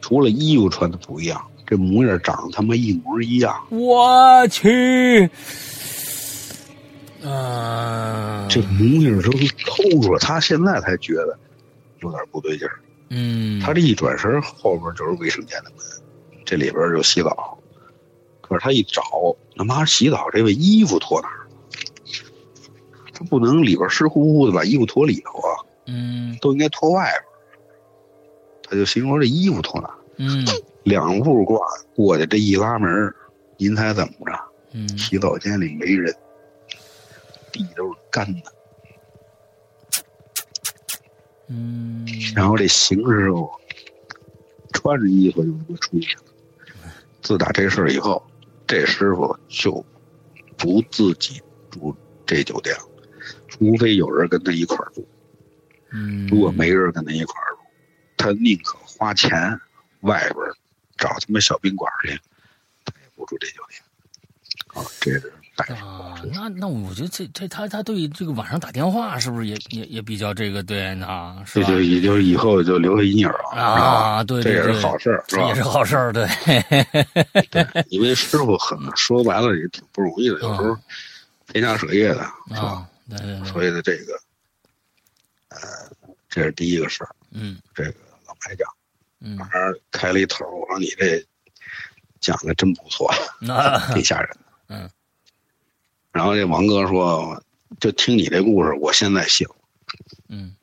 [0.00, 3.60] 除了衣服穿的不一样，这模样长得他妈一模一样。
[3.70, 5.28] 我去，
[7.24, 9.30] 啊，这模样都
[9.66, 11.36] 透出来，他现在才觉得
[12.00, 12.78] 有点不对劲儿。
[13.10, 15.80] 嗯，他这一转身，后边就是卫生间的门，
[16.44, 17.58] 这里边就洗澡。
[18.40, 19.02] 可是他一找，
[19.56, 21.37] 他妈洗澡这位衣服脱哪儿
[23.18, 23.24] 了？
[23.24, 27.24] 他不能里边湿乎乎的把衣服脱里头啊，嗯都应该脱外边。
[28.62, 29.90] 他就心说这衣服脱哪？
[30.16, 30.46] 嗯
[30.84, 31.58] 两步挂
[31.94, 33.14] 过去，这一拉门，
[33.56, 34.38] 您猜怎么着？
[34.72, 36.14] 嗯洗澡间里没人，
[37.50, 38.52] 地都是干的。
[41.48, 43.50] 嗯，然后这邢师傅
[44.72, 46.22] 穿着衣服就出去了。
[47.22, 48.22] 自打这事儿以后，
[48.66, 49.84] 这师傅就
[50.56, 51.94] 不自己住
[52.26, 52.87] 这酒店了，
[53.48, 55.06] 除非有人跟他一块儿住。
[55.90, 57.58] 嗯，如果没人跟他一块儿住，
[58.16, 59.58] 他宁可花钱
[60.00, 60.54] 外边儿
[60.96, 62.10] 找他妈小宾馆去，
[62.84, 63.80] 他也不住这酒店。
[64.74, 71.66] 啊，这是大概啊，那那我觉得这这他他对这个晚上打电话是不是也也也比较这个对啊，是吧？
[71.66, 75.54] 这就也就是以后就留下阴影了啊，对这也是对对，好事儿，是吧也？
[75.54, 76.28] 是好事儿，对，
[77.88, 80.76] 因为师傅很说白了也挺不容易的，有时候
[81.46, 82.60] 陪家舍业的，是吧？
[82.60, 82.88] 啊，
[83.44, 84.20] 所以呢，这个，
[85.48, 85.58] 呃，
[86.28, 87.14] 这是第一个事儿。
[87.30, 87.94] 嗯这个
[88.26, 88.68] 老白讲，
[89.20, 91.24] 嗯反正开了一头，我说你这
[92.20, 93.10] 讲的真不错，
[93.94, 94.38] 挺吓人的。
[94.68, 94.90] 嗯。
[96.12, 97.42] 然后这王哥说，
[97.80, 99.56] 就听你这故事，我现在信了。
[100.28, 100.54] 嗯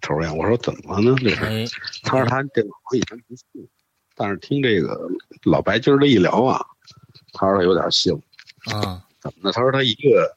[0.00, 1.16] 抽烟，我说怎么了呢？
[1.20, 1.44] 这是。
[1.44, 1.64] 哎
[2.02, 3.68] 他说他这我以前不信，
[4.14, 5.08] 但是听这个
[5.44, 6.64] 老白今儿这一聊啊，
[7.32, 8.20] 他说他有点信了。
[8.78, 9.52] 啊怎么呢？
[9.52, 10.36] 他说他一个，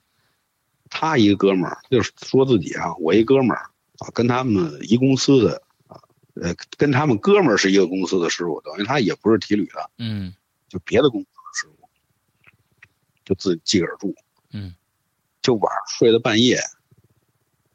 [0.98, 6.00] 他一个哥们儿，就是说自己啊，我一哥们儿啊，跟他们一公司的啊，
[6.36, 10.34] 呃，跟他们哥们儿是一个公司的师傅，等于他也不是体旅的，嗯。
[10.68, 11.88] 就别的公司的师傅，
[13.24, 14.14] 就自己自个儿住，
[14.52, 14.74] 嗯，
[15.42, 16.60] 就晚上睡到半夜，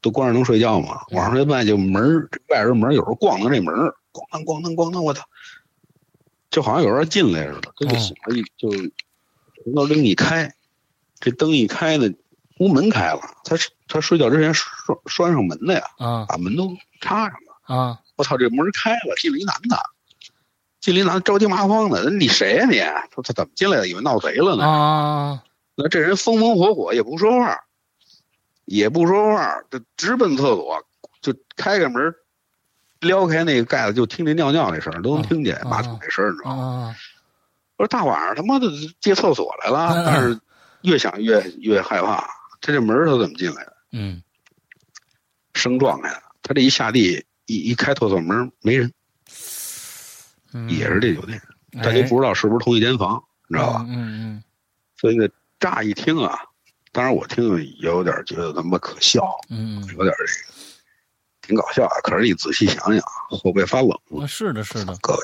[0.01, 1.03] 都关着能睡觉吗？
[1.13, 3.73] 晚上睡半夜就门儿外边门有时候咣当这门，
[4.13, 5.25] 咣当咣当咣当，我操，
[6.51, 8.69] 就好像有人进来似的，他就醒了一就
[9.65, 10.53] 红灯一开，
[11.21, 12.13] 这灯一开呢，
[12.61, 17.75] 屋门开了，他是他睡觉之前拴拴上门的呀，啊把门都插上了。
[17.75, 19.77] 啊我操，这门开了，进了一男的，
[20.81, 22.79] 进来一男的着急麻慌的，你谁呀、你？
[23.15, 23.89] 说他怎么进来的？
[23.89, 24.65] 以为闹贼了呢。
[24.65, 25.43] 啊
[25.75, 27.59] 那这人风风火火也不说话，
[28.67, 30.85] 也不说话，就直奔厕所，
[31.23, 32.15] 就开开门，
[33.01, 36.63] 撩开那个盖子，就听见尿尿那声，都能听见啊马桶那声，你知道吗？
[36.63, 36.97] 啊
[37.79, 38.67] 我说大晚上他妈的
[39.01, 40.39] 借厕所来了，嗯 但是
[40.83, 42.29] 越想越越害怕，
[42.61, 43.77] 这这门儿他怎么进来的？
[43.93, 44.23] 嗯
[45.55, 48.93] 生撞开的，他这一下地一一开厕所门没人，
[50.53, 51.41] 嗯，也是这酒店，
[51.73, 53.85] 哎但也不知道是不是同一间房，你知道吧？
[53.89, 54.45] 嗯嗯
[54.97, 56.39] 所以呢，乍一听啊，
[56.93, 60.55] 当然我听也有点觉得他妈可笑，嗯嗯有点这个
[61.43, 61.95] 挺搞笑啊。
[62.05, 65.21] 可是你仔细想想，后背发冷嗯，是的是的各位，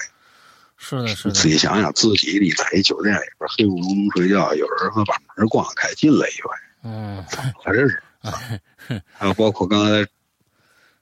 [0.77, 6.51] 是的是的仔的，细想想，自己你在一酒店里边黑咕隆咚睡觉，有人他妈把门关开进来一回，
[6.87, 7.25] 嗯
[7.63, 8.03] 还真是。
[9.13, 10.07] 还有包括刚才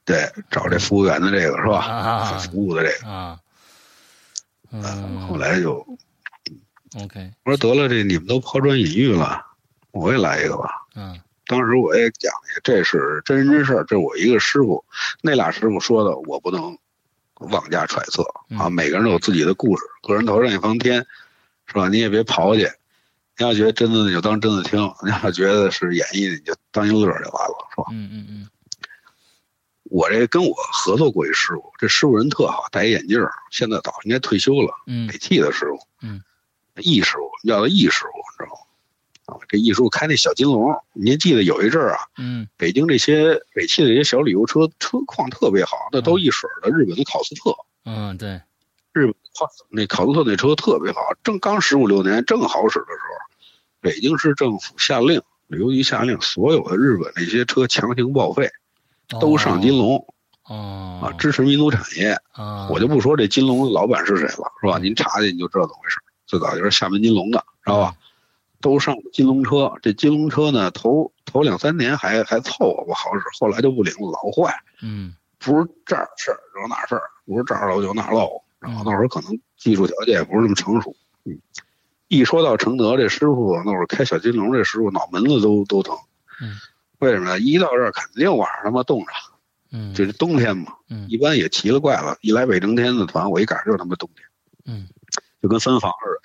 [0.03, 1.79] 对找这服务员的这个是吧？
[1.79, 3.39] 啊服务的这个，啊
[4.71, 5.85] 嗯，嗯后来就
[7.01, 9.43] ，OK，我说得了，这你们都抛砖引玉了，
[9.91, 10.69] 我也来一个吧。
[10.95, 14.83] 嗯当时我也讲，这是真人真事儿，这是我一个师傅，
[15.21, 16.77] 那俩师傅说的，我不能
[17.35, 18.23] 妄加揣测
[18.57, 18.67] 啊。
[18.69, 21.05] 每个人都有自己的故事，个人头上一方天，
[21.67, 21.87] 是吧？
[21.87, 22.67] 你也别刨去。
[23.37, 27.83] 你要觉得真的，你就当真的听；你要觉得是演绎的，你就当一乐就完了，是吧？
[27.91, 28.49] 嗯嗯嗯。
[29.91, 33.19] 我这跟我合作过一师傅，这师傅人特好，戴一眼镜
[33.51, 34.73] 现在早应该退休了。
[34.87, 35.07] 嗯。
[35.07, 35.79] 北汽的师傅。
[36.01, 36.21] 嗯。
[36.77, 38.61] 易师傅叫他易师傅，你知道吗？
[39.25, 41.99] 啊，这易师傅开那小金龙，您记得有一阵儿啊？
[42.17, 42.47] 嗯。
[42.57, 47.53] 北京这些北汽的这些小旅游车车况特别好，那都一水的日本的考斯特。
[47.83, 48.41] 嗯，对。
[48.93, 53.24] 日本考那考斯特那车特别好，正刚十五六年正好使的时候。
[53.85, 58.49] 北京市政府下令，旅游局下令，所有的日本那些车强行报废，
[59.21, 60.03] 都上金龙，
[60.41, 62.17] 啊，支持民族产业。
[62.31, 64.79] 啊，我就不说这金龙的老板是谁了，是吧？
[64.79, 65.99] 您查去你就知道怎么回事。
[66.25, 67.95] 最早就是厦门金龙的，知道吧？
[68.59, 69.71] 都上金龙车。
[69.83, 74.51] 这金龙车呢，头头两三年还还凑合不好使，后来就不灵了，老坏。
[74.81, 78.41] 嗯，不是这儿事儿就那事儿，不是这儿漏就那儿漏。
[78.59, 80.95] 然后那时候可能技术条件也不是那么成熟。
[81.25, 81.39] 嗯。
[82.07, 85.97] 一说到承德这师傅，那会儿开小金龙这师傅脑门子都都疼。
[86.41, 86.55] 嗯，
[86.99, 87.39] 为什么呢？
[87.39, 89.11] 一到这儿肯定晚上他妈冻着。
[89.71, 90.73] 嗯，就是冬天嘛。
[90.89, 94.25] 嗯，一般也奇了怪了，一来北征天的团，我一赶就是他妈冬天。
[94.65, 94.87] 嗯，
[95.41, 96.19] 就跟分房似的。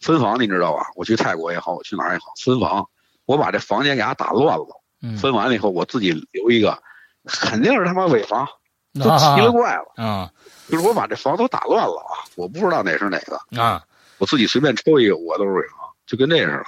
[0.00, 0.86] 分房你知道吧？
[0.96, 2.88] 我去泰国也好，我去哪儿也好，分房，
[3.26, 4.82] 我把这房间给他打乱了。
[5.02, 6.82] 嗯，分完了以后，我自己留一个，
[7.24, 8.48] 肯定是他妈尾房，
[8.94, 10.04] 都奇了怪了。
[10.04, 10.32] 啊，
[10.68, 13.82] 就是我把这房都打乱了啊，我不知道哪是哪个啊。
[14.20, 16.64] 我自己随便抽一个，我都是尾房，就跟那似的，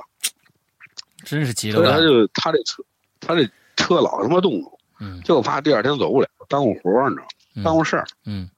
[1.25, 1.77] 真是急了。
[1.77, 2.83] 所以他就他这车，
[3.21, 7.63] 他这车老他妈动住，嗯，就怕第二天走不了，耽误活儿你知道吗？
[7.63, 8.51] 耽误事儿，嗯。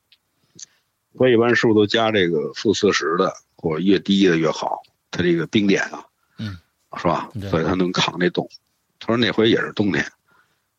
[1.18, 6.04] 所以一般师傅都加这个负四十的，或者越低的越好，他这个冰点啊，
[6.38, 6.58] 嗯，
[6.96, 7.28] 是吧？
[7.50, 8.48] 所以他能扛这冻。
[9.00, 10.04] 他说那回也是冬天，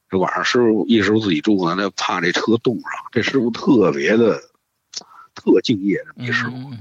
[0.09, 4.41] 这晚上师傅一师傅自己住呢，那怕这车冻上，这师傅特别的
[5.35, 6.71] 特敬业，这么一师傅。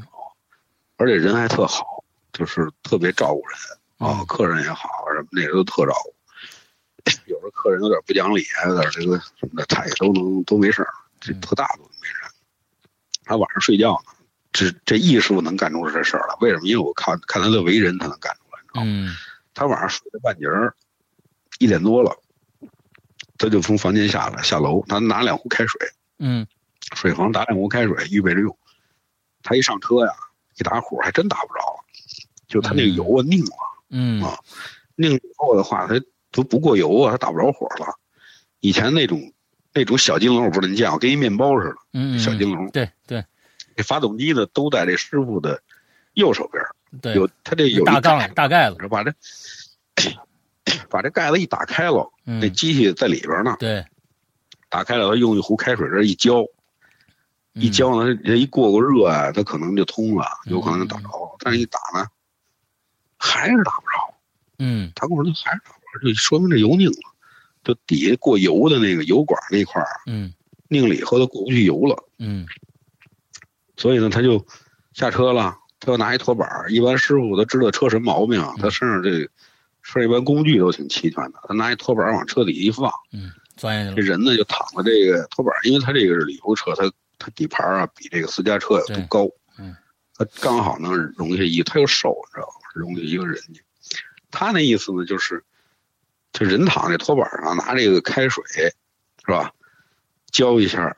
[0.96, 6.14] 而且人还特好，就是特别照顾人啊，客人也好什么那人都特照顾。
[7.26, 10.87] 有时候客人有点不讲理，有点这个什么的，他也都能都没事
[11.20, 12.30] 这特大度没人。
[13.24, 14.12] 他晚上睡觉呢，
[14.52, 16.35] 这这艺术能干出这事儿来？
[16.40, 16.66] 为什么？
[16.66, 18.85] 因为我看看他的为人，他能干出来。
[18.85, 19.14] 嗯，
[19.52, 20.74] 他晚上睡到半截儿，
[21.59, 22.16] 一点多了，
[23.37, 25.80] 他就从房间下来下楼，他拿两壶开水，
[26.18, 26.46] 嗯，
[26.94, 28.57] 水房打两壶开水预备着用。
[29.42, 30.12] 他一上车呀。
[30.57, 31.85] 一打火还真打不着，
[32.47, 33.57] 就他那个油啊拧了，
[33.90, 34.38] 嗯啊，
[34.97, 37.99] 拧以后的话，它都不过油啊，它打不着火了。
[38.61, 39.33] 以前那种
[39.73, 43.25] 那种小金龙我不知道你见过，跟一面包似的，嗯，小金龙，对对，
[43.77, 45.61] 这发动机呢都在这师傅的
[46.12, 46.64] 右手边，
[47.01, 49.12] 对，有他这有大盖大盖子，把这
[50.88, 53.85] 把这盖子一打开了，那机器在里边呢，对，
[54.69, 56.47] 打开了，他用一壶开水这一浇。
[57.55, 61.09] 一浇呢，这一过过热啊，它可能就通了，有可能打着。
[61.38, 62.05] 但是一打呢，
[63.17, 64.14] 还是打不着。
[64.59, 67.14] 嗯，他跟我说还是打不着，就说明这油拧了，
[67.62, 70.35] 就底下过油的那个油管那块儿，嗯，
[70.69, 71.97] 拧了以后它过不去油了。
[72.19, 72.45] 嗯，
[73.77, 74.45] 所以呢，他就
[74.93, 79.11] 下车了，他要拿一拖板一般师傅他知道车什么毛病，他身上这
[79.83, 86.90] 身上一般工具都挺齐全的，他拿一拖板往车底一放，嗯，钻下去这人呢就躺在这个拖板因为他这个是旅游车，他。
[87.24, 89.74] 它底盘啊，比这个私家车要都高，嗯，
[90.14, 92.68] 它刚好能容下一，它又瘦，你知道吗？
[92.74, 93.64] 容下一个人去。
[94.30, 95.42] 他那意思呢，就是
[96.34, 98.44] 就人躺在拖板上，拿这个开水，
[99.24, 99.54] 是吧？
[100.32, 100.94] 浇一下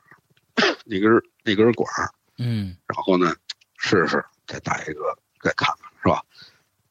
[0.83, 1.09] 那根
[1.45, 1.89] 那根管
[2.37, 3.33] 嗯，然后呢，
[3.77, 6.21] 试试再打一个，再看看，是吧？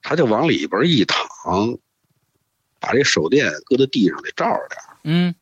[0.00, 1.76] 他就往里边一躺，
[2.80, 5.34] 把这手电搁在地上得照着点嗯。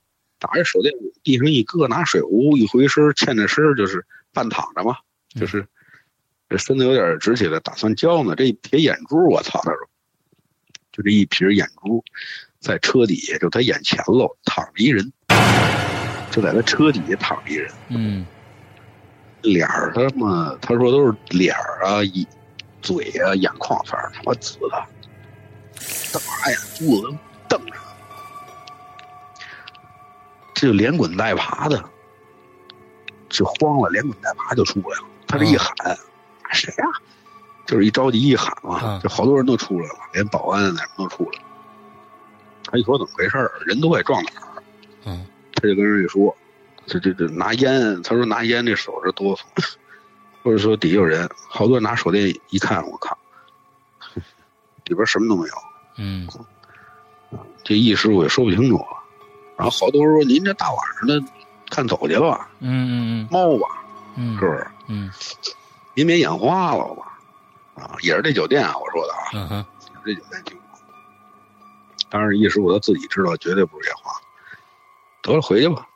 [0.44, 4.04] 打着手电，地上一搁，拿水壶一回身，欠着身就是
[4.34, 4.98] 半躺着嘛，
[5.40, 5.66] 就是
[6.50, 8.34] 这身子有点直起来，打算浇呢。
[8.36, 9.58] 这一撇眼珠，我操！
[9.62, 9.78] 他说，
[10.92, 12.04] 就这一撇眼珠，
[12.60, 15.10] 在车底下，就他眼前喽，躺着一人，
[16.30, 17.72] 就在他车底下躺着一人。
[17.88, 18.26] 嗯，
[19.40, 22.26] 脸儿他妈，他说都是脸儿啊，一
[22.82, 24.86] 嘴啊，眼眶反正他妈紫的，
[26.12, 27.16] 大眼珠子
[27.48, 27.72] 瞪着。
[30.54, 31.84] 这就连滚带爬的，
[33.28, 35.06] 就慌了，连滚带爬就出来了。
[35.26, 35.68] 他这一喊，
[36.52, 36.84] 谁呀？
[37.66, 41.44] 就是一着急一喊嘛，就好多人都出来了，连保安那都出来了。
[42.66, 44.62] 他一说怎么回事人都快撞哪儿？
[45.04, 46.36] 嗯，他就跟人一说，
[46.86, 49.42] 这这这拿烟，他说拿烟这手是哆嗦，
[50.42, 53.16] 或者说底下有人，好多人拿手电一看，我靠，
[54.84, 55.54] 里边什么都没有。
[55.96, 56.28] 嗯，
[57.62, 59.03] 这易师傅也说不清楚了。
[59.56, 61.22] 然后好多人说：“您这大晚上的
[61.70, 63.84] 看走去了，嗯嗯猫吧，
[64.16, 64.66] 嗯，是不是？
[64.88, 65.10] 嗯
[65.94, 67.18] 您别眼花了吧？
[67.76, 69.66] 啊，也是这酒店啊，我说的啊，嗯哼，
[70.04, 70.80] 这酒店情况。
[72.10, 74.12] 当然，易师傅他自己知道，绝对不是眼花。
[75.22, 75.86] 得了，回去吧。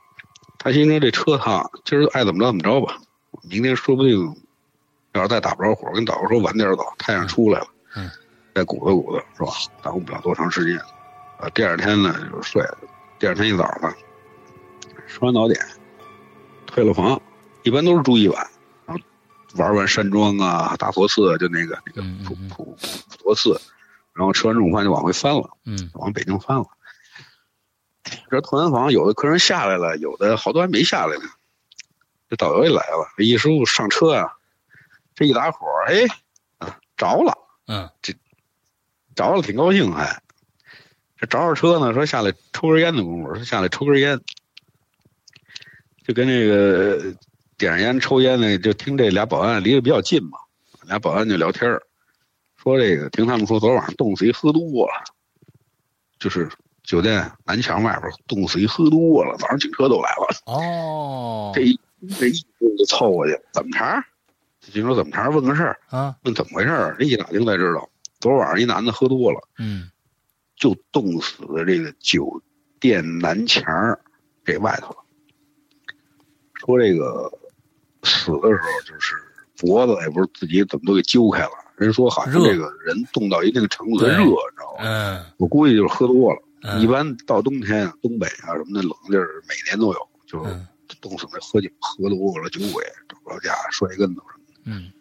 [0.57, 2.97] 他心说这车他今儿爱怎么着怎么着吧，
[3.43, 4.37] 明天说不定
[5.15, 7.67] 要是再打不着火，跟导游说晚点走，太阳出来了，
[7.97, 8.11] 嗯，
[8.55, 9.53] 再鼓捣鼓捣是吧？
[9.83, 10.81] 耽误不了多长时间。
[11.39, 12.79] 啊，第二天呢就睡了。
[13.19, 13.95] 第二天一早吧
[15.09, 15.59] 吃完早点，
[16.67, 17.21] 退了房，
[17.63, 18.51] 一般都是住一晚，
[18.87, 19.05] 然后
[19.57, 23.61] 玩完山庄啊、大佛寺啊，就那个那个普普普陀寺，
[24.13, 26.67] 然后吃完中午饭就往回翻了，嗯，往北京翻了。
[28.31, 31.25] 这退完房，有的客人下来了，有的好多还没下来呢。
[32.29, 34.33] 这导游也来了，这一师傅上车啊，
[35.15, 36.07] 这一打火，哎，
[36.59, 38.15] 啊着了，嗯，这
[39.15, 40.23] 着了挺高兴还。
[41.19, 44.21] 这着着车呢，说下来抽根烟的功夫，说下来抽根烟，
[46.07, 47.13] 就跟那个
[47.57, 50.39] 点上烟抽烟呢，就听这俩保安离得比较近嘛，
[50.87, 51.69] 俩保安就聊天
[52.57, 55.05] 说这个听他们说昨晚上冻死一喝多了，
[56.21, 56.49] 就是
[56.85, 60.29] 酒店南墙外边冻死一喝多了，早上警车都来了。
[60.47, 61.81] 哦，这一
[62.17, 62.33] 这一
[62.79, 64.05] 就凑过去，怎么茬？
[64.61, 65.29] 警说怎么茬？
[65.31, 66.97] 问个事儿啊，问怎么回事儿？
[66.97, 67.89] 这一打听才知道，
[68.21, 69.91] 昨晚上一男的喝多了，嗯。
[70.59, 72.43] 就冻死在这个酒
[72.81, 73.65] 店南墙
[74.45, 74.97] 这外头了。
[76.55, 77.31] 说这个
[78.03, 79.15] 死的时候就是
[79.57, 81.51] 脖子也不是自己怎么都给揪开了。
[81.77, 84.81] 人说好像这个人冻到一定程度的热，你知道吗？
[84.81, 86.43] 嗯，我估计就是喝多了。
[86.63, 90.51] 嗯、一般到冬天，东北啊什么的冷地儿，每年都有，就是
[91.01, 94.61] 冻死那喝酒喝多了酒鬼找不着家摔跟头什么的。
[94.65, 94.93] 嗯。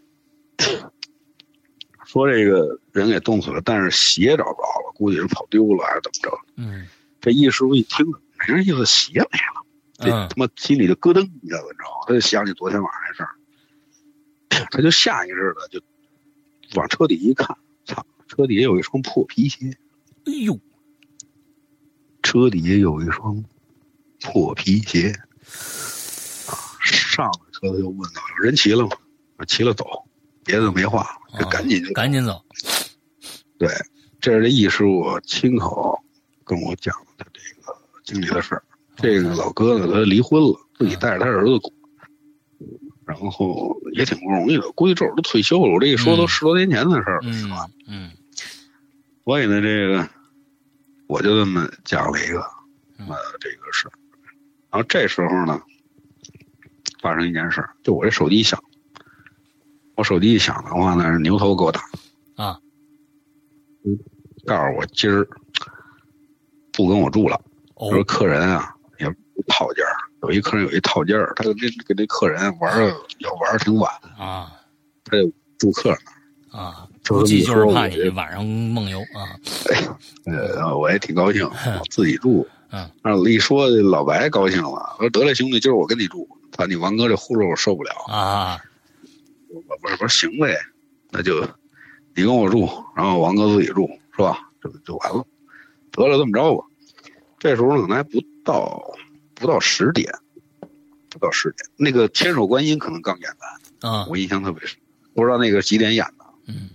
[2.08, 6.40] 说这个人给冻死了，但是鞋找不着了，估计是跑丢了还是怎么着？
[6.56, 6.88] 嗯，
[7.20, 8.06] 这易师傅一听，
[8.40, 9.66] 没人意思，鞋没了，
[10.00, 12.06] 这他妈心里就咯噔一下子，你知道吗？
[12.08, 15.82] 他就想起昨天晚上那事儿， 他就下意识的就
[16.80, 19.78] 往车底一看，操，车底下有一双破皮鞋。
[20.26, 20.58] 哎呦，
[22.24, 23.44] 车底下有一双
[24.22, 25.12] 破皮鞋。
[26.48, 28.92] 啊，上了车他就问道：“人齐了吗？”
[29.46, 30.07] 齐了，走。
[30.48, 31.06] 别的没话，
[31.38, 32.42] 就赶紧赶紧走。
[33.60, 33.70] 对，
[34.22, 36.00] 这是这易师傅亲口
[36.46, 38.64] 跟我讲的这个经历的事儿。
[38.96, 41.72] 这个老哥呢，他离婚了，自己带着他儿子过，
[43.06, 44.72] 然后也挺不容易的。
[44.72, 47.68] 估计这会儿都退休了，我这一说都十多年前的事儿了，是吧？
[47.88, 48.12] 嗯。
[49.26, 50.10] 所以呢，这个
[51.08, 52.40] 我就这么讲了一个
[52.98, 53.92] 呃这个事儿。
[54.72, 55.62] 然后这时候呢，
[57.02, 58.60] 发生一件事儿，就我这手机响。
[59.98, 61.82] 我手机一响的话呢，是牛头给我打，
[62.36, 62.60] 啊，
[64.46, 65.28] 告诉我今儿
[66.72, 67.42] 不跟我住了。
[67.74, 69.08] 哦、说客人啊，也
[69.48, 69.84] 套间
[70.22, 74.52] 有一客人有一套间他跟这跟这客人玩儿要玩儿挺晚啊，
[75.04, 75.96] 他就住客
[76.52, 79.34] 那啊，估计就是怕你晚上梦游啊。
[80.26, 82.48] 呃，我也挺高兴， 我自己住。
[82.70, 82.88] 嗯，
[83.26, 88.60] 一说老白高兴了，我说得了，兄弟，今儿我跟你住，怕你王哥这呼噜我受不了啊。
[89.50, 90.58] 我我说行呗，
[91.12, 91.42] 那就
[92.16, 94.50] 你跟我住，然后王哥自己住，是吧？
[94.62, 95.26] 就就完了，
[95.92, 96.66] 得了，这么着吧。
[97.40, 98.82] 这时候可能还不到
[99.36, 100.12] 不到十点，
[101.10, 103.30] 不到十点，那个千手观音可能刚演
[103.82, 104.78] 完啊，我印象特别深，
[105.14, 106.26] 不知道那个几点演的。
[106.48, 106.70] 嗯，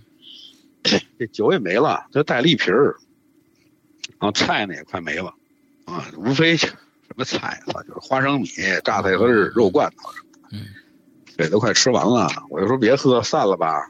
[1.19, 2.95] 这酒也没了，就带了一瓶儿，
[4.19, 5.33] 然后菜呢也快没了
[5.85, 6.73] 啊，无非什
[7.15, 8.47] 么菜啊，就是花生米、
[8.85, 10.49] 榨菜和肉罐头什么的。
[10.53, 10.65] 嗯。
[11.37, 13.85] 这都快吃完了，我就说别喝，散了吧，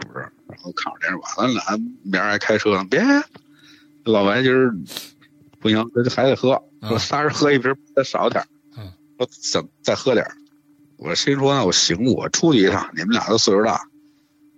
[0.00, 0.26] 是不是？
[0.48, 3.00] 然后看着电视，完了，咱明儿还开车呢，别，
[4.04, 4.74] 老白今儿
[5.60, 8.44] 不行，这还得喝，说仨人喝一瓶，再少点
[8.76, 10.26] 嗯，说怎再喝点
[10.96, 13.80] 我心说那我行，我出去一趟，你们俩都岁数大，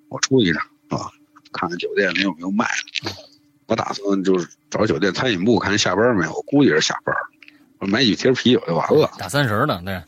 [0.09, 1.11] 我出去一趟啊，
[1.53, 3.11] 看看酒店里有没有卖的。
[3.67, 7.15] 我打算就是找酒店餐饮部看下班没有，我估计是下班，
[7.79, 9.11] 我买几瓶啤酒就完了。
[9.19, 10.03] 打三十的，对，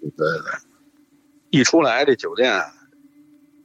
[0.00, 0.71] 对对对。
[1.52, 2.50] 一出来，这酒店，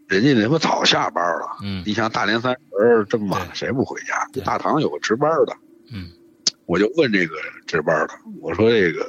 [0.09, 1.47] 人家那不早下班了。
[1.63, 4.27] 嗯，你想大年三十这么晚了，谁不回家？
[4.43, 5.55] 大堂有个值班的。
[5.93, 6.11] 嗯，
[6.65, 7.35] 我就问这个
[7.65, 9.07] 值班的，我说这个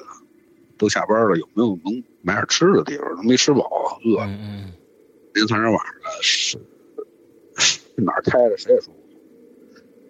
[0.79, 3.17] 都下班了，有没有能买点吃的地方？
[3.17, 4.21] 都没吃饱，饿。
[4.21, 4.73] 嗯嗯。
[5.35, 6.59] 年三十晚上了是
[7.57, 8.57] 是哪儿开的？
[8.57, 9.19] 谁也说不清。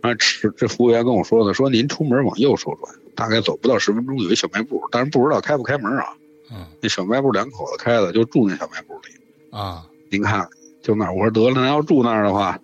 [0.02, 6.12] 啊，吃这服务员跟我说的，说您出门往右手转，大概走不到十分钟有一小卖部，但是不知道开不开门啊。
[6.50, 9.86] 嗯，那小卖部两口子开的，就住那小卖部里啊。
[10.10, 10.48] 您看，
[10.82, 12.58] 就那儿，我说得了，那要住那儿的话，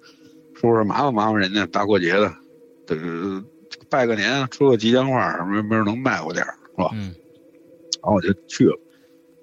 [0.54, 1.66] 是不是麻烦麻烦人家？
[1.66, 2.32] 大过节的，
[2.86, 2.96] 得
[3.90, 6.90] 拜个年，出个吉祥话什么，没人能卖我点是吧？
[6.94, 7.14] 嗯。
[8.02, 8.78] 然后我就去了，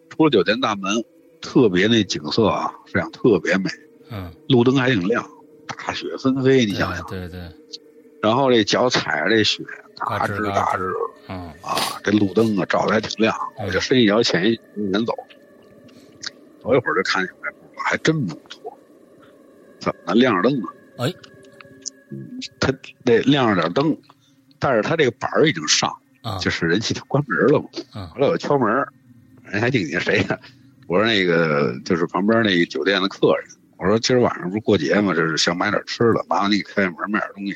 [0.09, 1.03] 出了酒店大门，
[1.41, 3.69] 特别那景色啊，这样特别美。
[4.09, 4.31] 嗯。
[4.49, 5.23] 路灯还挺亮，
[5.67, 7.05] 大雪纷飞，你想想。
[7.07, 7.39] 对对。
[8.21, 9.63] 然后这脚踩着这雪，
[9.97, 10.91] 嘎吱嘎吱。
[11.31, 11.53] 嗯。
[11.61, 13.33] 啊，这路灯啊照的还挺亮，
[13.65, 15.13] 我就深一脚浅一脚往前走。
[16.61, 18.77] 走一会儿就看见小卖部了，还真不错。
[19.79, 20.67] 怎么亮着灯呢？
[20.97, 21.13] 哎。
[22.59, 22.73] 他
[23.05, 23.97] 那亮着点灯，
[24.59, 25.89] 但是他这个板儿已经上。
[26.21, 27.67] 啊，就是人家关门了嘛。
[27.95, 28.69] 嗯，后来我敲门，
[29.45, 30.39] 人还进去谁呀？
[30.87, 33.47] 我说那个就是旁边那个酒店的客人。
[33.77, 37.55] 我说今儿晚上不是过节嘛，就是想买点吃的，麻烦你开开门买点东西。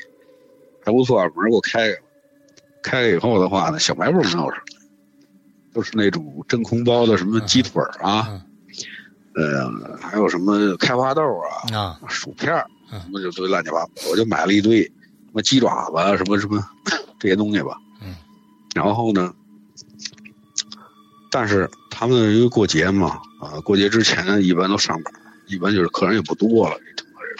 [0.84, 1.96] 还不错，门给我开开。
[2.86, 4.52] 开了以后的话呢，小卖部没有什么，
[5.74, 8.40] 都是那种真空包的什么鸡腿啊，
[9.34, 11.66] 呃，还有什么开花豆啊，
[12.08, 13.90] 薯片儿什么就堆乱七八糟。
[14.08, 16.64] 我就买了一堆什么鸡爪子，什么什么
[17.18, 17.76] 这些东西吧。
[18.74, 19.34] 然后呢？
[21.28, 25.12] 但是他们因为过节嘛，啊，过节之前一般都上班，
[25.48, 26.76] 一般就是客人也不多了。
[26.96, 27.36] 这么人，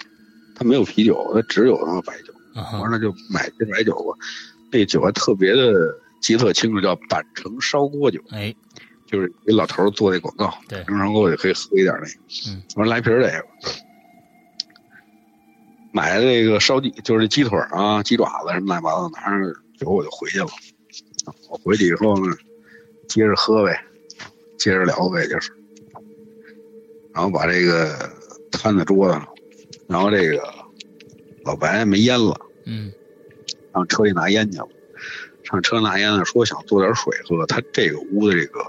[0.53, 2.33] 他没有啤酒，他只有他妈白酒。
[2.73, 4.17] 我说那就买些白酒吧。
[4.71, 8.19] 那酒还特别的记特清楚，叫板城烧锅酒。
[8.31, 8.53] 哎，
[9.05, 10.53] 就是给老头做那广告。
[10.67, 12.49] 对，平常我就可以喝一点那个。
[12.49, 13.45] 嗯，我说来瓶这个。
[15.93, 19.41] 买这个烧鸡，就是鸡腿啊、鸡爪子什么乱七八糟，拿上
[19.79, 20.47] 酒我就回去了。
[21.49, 22.35] 我回去以后呢，
[23.07, 23.83] 接着喝呗，
[24.59, 25.51] 接着聊呗，就是，
[27.13, 28.11] 然后把这个
[28.51, 29.27] 摊在桌子上，
[29.87, 30.39] 然后这个
[31.45, 32.91] 老白没烟了，嗯，
[33.77, 34.67] 上车里拿烟去了，
[35.43, 37.45] 上车拿烟呢，说想做点水喝。
[37.45, 38.59] 他这个屋的这个，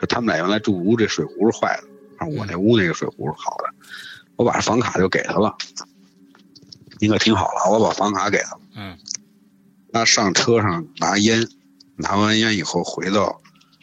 [0.00, 1.80] 就他们俩原来住屋这水壶是坏
[2.18, 3.72] 的，我那屋那个水壶是好的，
[4.36, 5.56] 我把房卡就给他了，
[6.98, 8.98] 你可听好了，我把房卡给他了，嗯，
[9.92, 11.48] 他上车上拿烟。
[12.02, 13.42] 拿完烟以后，回到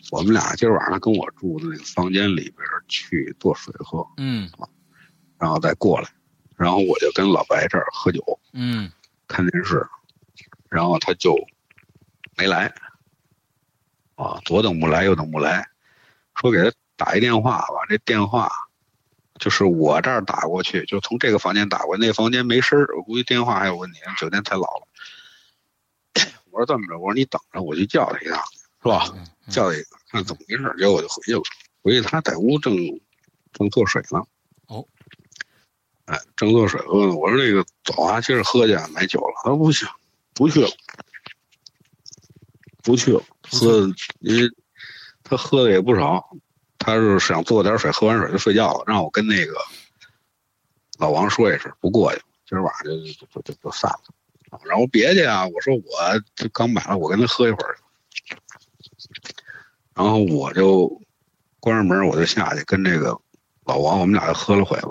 [0.10, 2.58] 我们俩今儿晚上跟我住的那个房间里边
[2.88, 4.50] 去做水喝，嗯，
[5.38, 6.10] 然后再过来，
[6.56, 8.92] 然后我就跟老白这儿喝酒，嗯，
[9.28, 9.86] 看电视，
[10.70, 11.36] 然后他就
[12.36, 12.74] 没来，
[14.16, 15.68] 啊，左等不来，右等不来，
[16.36, 18.52] 说给他打一电话吧，这电话
[19.40, 24.88] 就是我这儿打过去，就从这个房间打过，那房间没声儿，我估计电话还有问题，酒店太老了。
[26.50, 28.42] 我说这么着，我说你等着，我去叫他一趟，
[28.82, 29.06] 是吧？
[29.50, 30.76] 叫他一个，看怎么回事。
[30.78, 31.42] 结果我就回去了。
[31.84, 32.76] 回去他在屋正
[33.54, 34.22] 正做水呢。
[34.68, 34.86] 哦，
[36.06, 37.16] 哎，正做水喝呢。
[37.16, 39.34] 我说那个走啊，接着喝去，买酒了。
[39.44, 39.88] 他说不行，
[40.38, 40.70] 不去了，
[42.84, 43.22] 不去了。
[43.50, 44.50] 喝，因为
[45.24, 46.24] 他喝的也不少，
[46.78, 48.84] 他是想做点水，喝完水就睡觉了。
[48.86, 49.54] 让我跟那个
[51.00, 54.60] 老王说一声，不过去，今儿晚上就就就就散了。
[54.64, 55.46] 然后别去啊！
[55.48, 55.82] 我说我
[56.36, 57.78] 这刚买了，我跟他喝一会儿。
[59.94, 61.02] 然后我就
[61.60, 63.20] 关上门，我就下去跟这个
[63.66, 64.88] 老王，我们俩就喝了会子，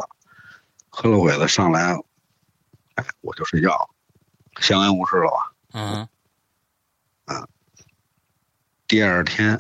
[0.89, 1.97] 喝了会子上来，
[2.97, 3.89] 哎，我就睡觉，
[4.61, 5.53] 相安无事了吧？
[5.73, 6.09] 嗯。
[7.25, 7.47] 啊。
[8.89, 9.59] 第二天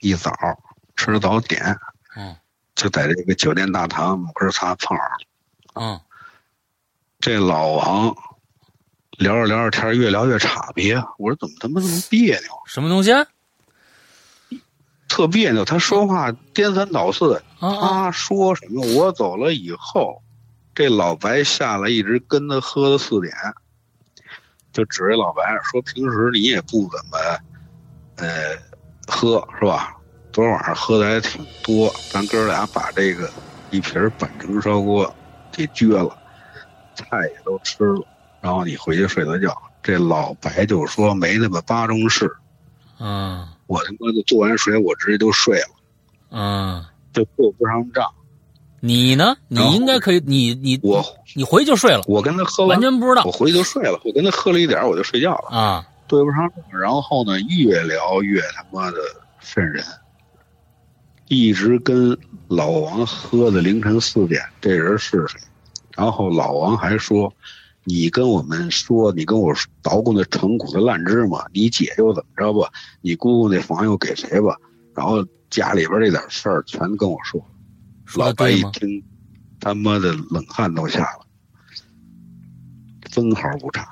[0.00, 0.32] 一早
[0.96, 1.78] 吃早点，
[2.16, 2.36] 嗯，
[2.74, 5.18] 就在这个酒店大堂门口擦碰上了。
[5.74, 6.00] 嗯。
[7.20, 8.16] 这老王。
[9.16, 10.96] 聊着聊着天，越聊越差别。
[11.18, 12.50] 我说怎么他妈这么别扭？
[12.66, 13.12] 什么东西？
[15.06, 15.64] 特别扭。
[15.64, 17.40] 他说话颠三倒四。
[17.60, 18.84] 他说什么？
[18.96, 20.20] 我走了以后，
[20.74, 23.32] 这老白下来一直跟他喝到四点，
[24.74, 27.16] 就指着老白说：“平时你也不怎么，
[28.16, 28.58] 呃，
[29.06, 29.94] 喝是吧？
[30.32, 31.94] 昨儿晚上喝的还挺多。
[32.10, 33.32] 咱哥俩把这个
[33.70, 35.16] 一瓶板城烧锅
[35.52, 36.18] 给撅了，
[36.96, 38.04] 菜也都吃了。”
[38.42, 42.30] 然后你回去睡个觉，这老白就说没那么巴中事，
[42.98, 45.68] 嗯，我他妈的做完水我直接就睡了，
[46.30, 48.12] 嗯，就做不上账。
[48.86, 49.34] 你呢？
[49.48, 51.02] 你应该可以，你你我
[51.34, 52.02] 你回去就睡了。
[52.06, 53.98] 我跟他喝完全不知道，我回去就睡了。
[54.04, 56.52] 我跟他喝了一点，我就睡觉了啊，对不上。
[56.70, 58.98] 然后呢，越聊越他妈的
[59.40, 59.82] 瘆人，
[61.28, 62.14] 一直跟
[62.48, 65.40] 老王喝到凌晨四点，这人是谁？
[65.96, 67.32] 然后老王还说。
[67.86, 72.70] 你跟我们说，你跟我捣鼓那成苦的烂芝麻，你姐又怎么着吧？
[73.02, 74.56] 你姑姑那房又给谁吧？
[74.94, 77.38] 然后家里边这点事儿全跟我说。
[78.16, 79.02] 老白一听，
[79.60, 81.26] 他妈的冷汗都下了，
[83.10, 83.88] 分毫不差。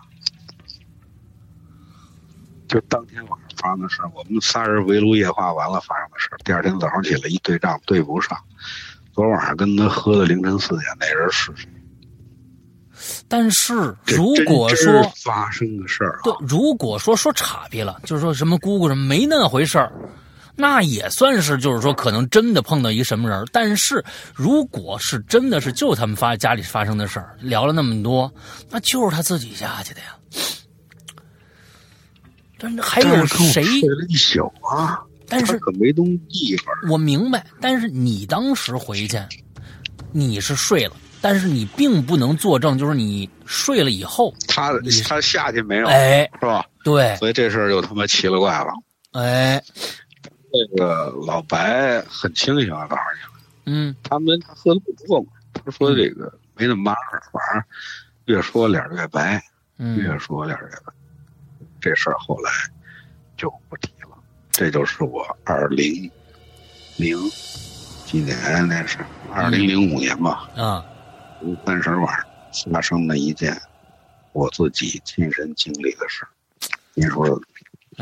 [2.69, 8.39] 就当天晚上发生的事我们仨人围炉夜话完了发生的事第二天早上起来一对账对不上。
[9.13, 11.69] 昨晚上跟他喝到凌晨四点那人是谁？
[13.29, 19.93] 但是如果说发生的事儿，对，如果说说岔劈了，就是说什么姑姑什么没那回事儿，
[20.55, 23.47] 那也算是就是说可能真的碰到一个什么人。
[23.53, 28.33] 但是如果是真的是就他们发家里发生的事儿，聊了那么多，
[28.71, 30.17] 那就是他自己下去的呀。
[32.59, 33.65] 但是还有谁？
[34.09, 36.67] 一宿啊，但是可没东地方。
[36.91, 39.21] 我明白，但是你当时回去，
[40.13, 40.93] 你是睡了。
[41.21, 44.73] 但是你并不能作证，就是你睡了以后，他
[45.05, 45.87] 他下去没有？
[45.87, 46.65] 哎，是吧？
[46.83, 48.73] 对，所以这事儿就他妈奇了怪了。
[49.13, 49.63] 哎，
[50.53, 57.65] 这个老白很清醒啊，告诉你嗯，他们他喝的不多嘛，他说这个没那么麻烦，反正
[58.27, 59.43] 越说脸越白，
[59.79, 60.93] 越说脸越白。
[61.81, 62.51] 这事儿后来
[63.37, 64.17] 就不提了。
[64.51, 66.11] 这就是我二零
[66.97, 67.17] 零
[68.05, 68.37] 几年
[68.69, 68.99] 那是
[69.33, 70.51] 二零零五年吧？
[70.57, 70.85] 啊。
[71.67, 73.61] 三十晚上发生的一件
[74.33, 76.27] 我自己亲身经历的事，
[76.95, 77.27] 您说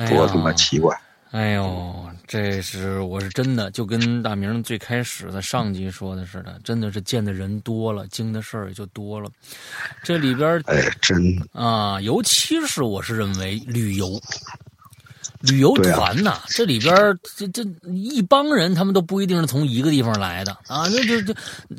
[0.09, 0.95] 多他妈奇怪！
[0.95, 1.03] 哎
[1.33, 9.31] 呦，这是我是真的，就跟大明最开始的上集说的似的，真的是见的人多了，经的事儿也就多了。
[10.03, 11.17] 这里边哎，真
[11.53, 14.21] 啊，尤其是我是认为旅游。
[15.41, 16.95] 旅游团呐，这里边
[17.37, 17.63] 这这
[17.93, 21.35] 一帮人，他们都不一定是从一个地方来的啊，那这这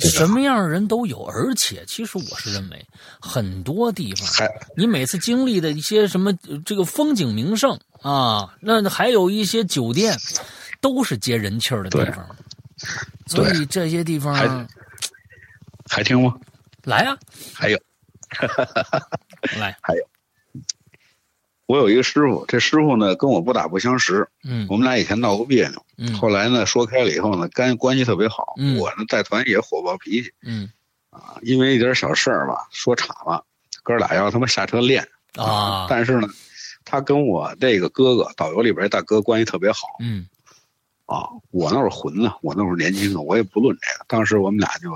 [0.10, 1.24] 什么样的人都有。
[1.26, 2.86] 而且，其实我是认为，
[3.20, 6.34] 很多地方，你每次经历的一些什么
[6.66, 10.18] 这个风景名胜啊，那还有一些酒店，
[10.82, 12.36] 都是接人气儿的地方。
[13.28, 14.34] 所以这些地方
[15.88, 16.34] 还听吗？
[16.84, 17.16] 来啊！
[17.54, 17.78] 还有，
[19.60, 20.11] 来， 还有。
[21.72, 30.70] 我有一个师傅，这师傅呢跟我不打不相识，嗯，我们俩以前闹过别扭，嗯，后来呢说开了以后呢，干关系特别好，嗯，我呢带团也火爆脾气，嗯，
[31.12, 33.46] 啊，因为一点小事儿吧，说岔了，
[33.84, 35.08] 哥俩要他妈下车练
[35.38, 36.28] 啊，但是呢，
[36.84, 40.28] 他跟我这个哥哥导游里边大哥关系特别好，嗯，
[41.06, 44.92] 啊，我那会儿混呢，我那会儿年轻呢，我也不论这个，当时我们俩就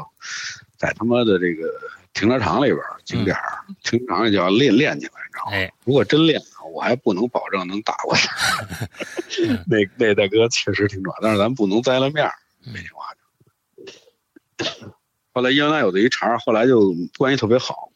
[0.77, 1.71] 在他妈的这个
[2.15, 3.37] 停车场里边景点
[3.83, 5.51] 停车场里就要练练起来，你知道吗？
[5.51, 6.41] 哎，如果真练。
[6.73, 8.27] 我还不能保证能打过去，
[9.65, 12.33] 那那大哥确实挺壮，但是咱不能栽了面儿，
[12.65, 13.05] 没句话
[14.57, 14.65] 就。
[15.31, 17.91] 后来原来有的一茬，后来就关系特别好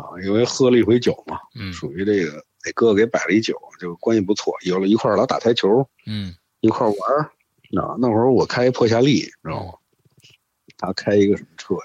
[0.00, 1.40] 啊，因为喝了一回酒嘛，
[1.72, 7.20] 属于这个那哥哥给摆了一酒，就关系不错，有了一块老打台球，嗯，一块玩儿
[7.82, 7.96] 啊。
[7.98, 9.72] 那会儿我开破夏利，你知道吗？
[10.82, 11.76] 他开一个什么车？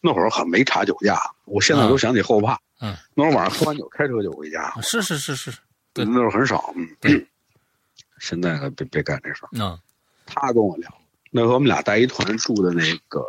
[0.00, 2.58] 那会儿还没查酒驾，我现在都想起后怕。
[2.80, 4.72] 嗯，那会儿晚上喝完酒开车就回家。
[4.80, 5.52] 是是是是。
[5.92, 7.26] 对那时候很少，嗯，
[8.18, 9.48] 现在可别别干这事儿。
[9.52, 9.78] 嗯，
[10.24, 10.90] 他跟我聊，
[11.30, 13.22] 那时候我们俩带一团住的那个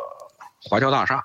[0.62, 1.22] 华侨大厦，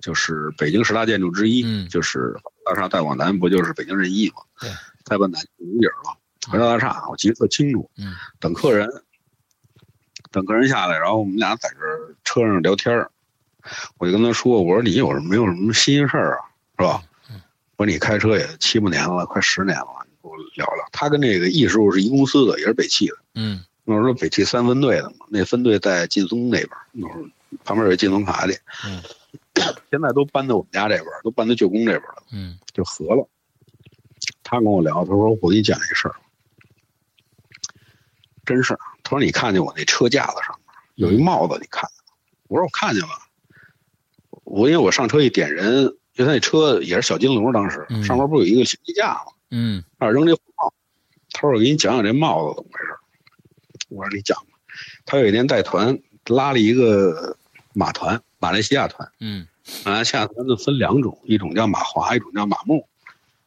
[0.00, 1.62] 就是北京十大建筑之一。
[1.64, 4.42] 嗯，就是大厦再往南不就是北京人艺吗？
[4.60, 4.70] 对，
[5.04, 6.16] 再往南五影了。
[6.48, 7.88] 华侨大厦我记得特清楚。
[7.96, 8.88] 嗯，等客人，
[10.32, 13.08] 等客人下来，然后我们俩在这车上聊天
[13.98, 16.44] 我就跟他说：“我说你有什么没有什么新鲜事儿啊？
[16.78, 17.02] 是吧？
[17.76, 23.16] 我说你开车也七八年了，快十年了。”你跟我聊聊，他跟那个易师傅是一公司的，也是北汽的。
[23.34, 27.24] 嗯，那时候北汽三分队的嘛，那分队在劲松那边，那会儿
[27.64, 28.58] 旁边有劲松卡店。
[28.86, 29.02] 嗯，
[29.90, 32.22] 现在都搬到我们家这边，都搬到旧宫这边了。
[32.32, 33.28] 嗯，就合了。
[34.42, 36.14] 他跟我聊，他说：“我给你讲一事儿，
[38.44, 41.88] 真事儿。”他说：“你看见我那车架子上面有一帽子，你看？”
[42.48, 43.08] 我说：“我看见了。”
[44.44, 45.82] 我因为我上车一点人，
[46.16, 49.32] 因为他那车也是小金龙，当时上面不是有一个行李架吗？
[49.50, 50.72] 嗯，那，扔这帽，
[51.32, 52.90] 他说：“我给你讲讲这帽子怎么回事。”
[53.90, 54.58] 我说：“你讲吧。”
[55.06, 57.36] 他有一年带团拉了一个
[57.72, 59.08] 马团，马来西亚团。
[59.20, 59.46] 嗯，
[59.84, 62.86] 马来西亚团就分两种，一种叫马华，一种叫马木。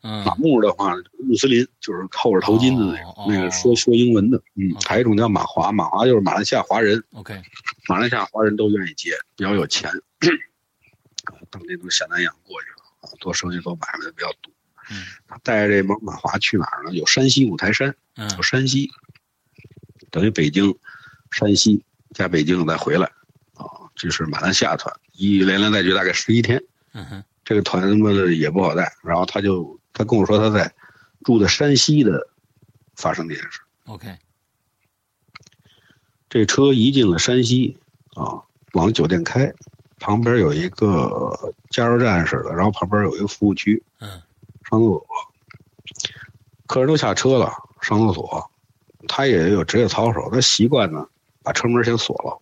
[0.04, 4.38] 嗯，马木的话，穆斯林就是扣着头巾的那种，那个说说英文的。
[4.56, 7.04] 嗯，还有一种叫马华，马华就是马来西亚华人。
[7.14, 7.42] OK，
[7.90, 9.90] 马来西亚华人都愿意接，比较有钱，
[11.34, 14.54] 啊，当年从下南洋过去了啊，做生意做买卖的比较多。
[14.90, 16.92] 嗯，他带着这帮马华去哪儿呢？
[16.92, 17.94] 有山西五台山，
[18.38, 18.90] 有山西，
[20.10, 20.74] 等于北京、
[21.32, 23.06] 山西加北京再回来，
[23.56, 23.66] 啊，
[23.96, 26.64] 这是马来西亚团，一连连带去大概十一天。
[26.94, 28.92] 嗯哼，这个团他妈的也不好带。
[29.04, 30.74] 然后他就他跟我说他在
[31.26, 32.30] 住的山西的
[32.96, 33.60] 发生这件事。
[33.86, 34.18] OK，
[36.30, 37.78] 这车一进了山西
[38.16, 39.54] 啊，往酒店开，
[40.00, 43.84] 旁边有一个加油站似的，然后旁边有一个服务区。
[44.00, 44.22] 嗯。
[44.70, 45.06] 上厕所，
[46.66, 48.52] 客人都下车了，上厕所，
[49.08, 51.08] 他也有职业操守，他习惯呢，
[51.42, 52.38] 把车门先锁了，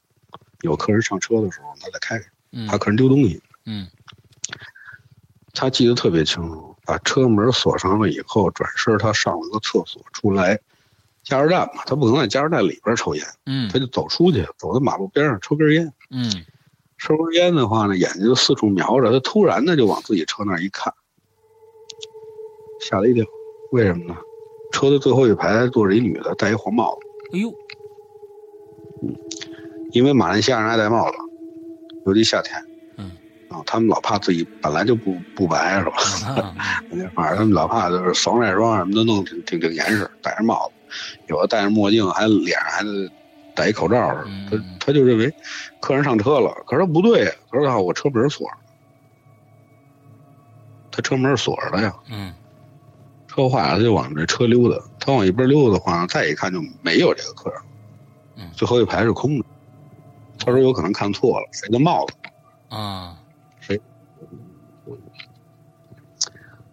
[0.62, 2.26] 有客人上车的时候，他再开开，
[2.68, 3.40] 怕客人丢东西。
[3.66, 3.88] 嗯，
[5.54, 10.60] 他记得特别清楚，把车门锁上了以后，转身他上了个厕所，出来，
[11.24, 15.94] 加油站嘛，他不可能在加油站里边抽烟，嗯他就走出去，走到马路边上抽根烟。
[16.10, 16.44] 嗯
[16.98, 20.94] 抽根烟的话呢，眼睛就四处瞄着，他突然呢就往自己车那儿一看，
[22.82, 23.24] 吓了一跳。
[23.72, 24.18] 为什么呢？
[24.72, 27.08] 车的最后一排坐着一女的，戴一黄帽子。
[27.34, 27.54] 哎呦，
[29.92, 31.18] 因为马来西亚人爱戴帽子，
[32.06, 32.56] 尤其夏天。
[32.98, 33.12] 嗯。
[33.50, 35.96] 啊，他们老怕自己本来就不不白是吧？
[37.16, 40.74] 反正他们老怕就是防晒霜什么的弄挺挺挺严实，戴着帽子，
[41.28, 43.10] 有的戴着墨镜，还脸上还得
[43.56, 44.24] 戴一口罩。
[44.26, 45.34] 嗯他他就认为
[45.80, 48.58] 客人上车了，可是他不对呀，他说啊我车门锁着，
[50.92, 52.34] 他车门锁着的呀，嗯
[53.28, 57.60] 车坏了他就往这车溜达，他往一边溜达的话，再一看就没有这个客人，
[58.36, 59.46] 嗯最后一排是空的。
[60.38, 62.14] 他说有可能看错了，谁的帽子？
[62.70, 63.18] 啊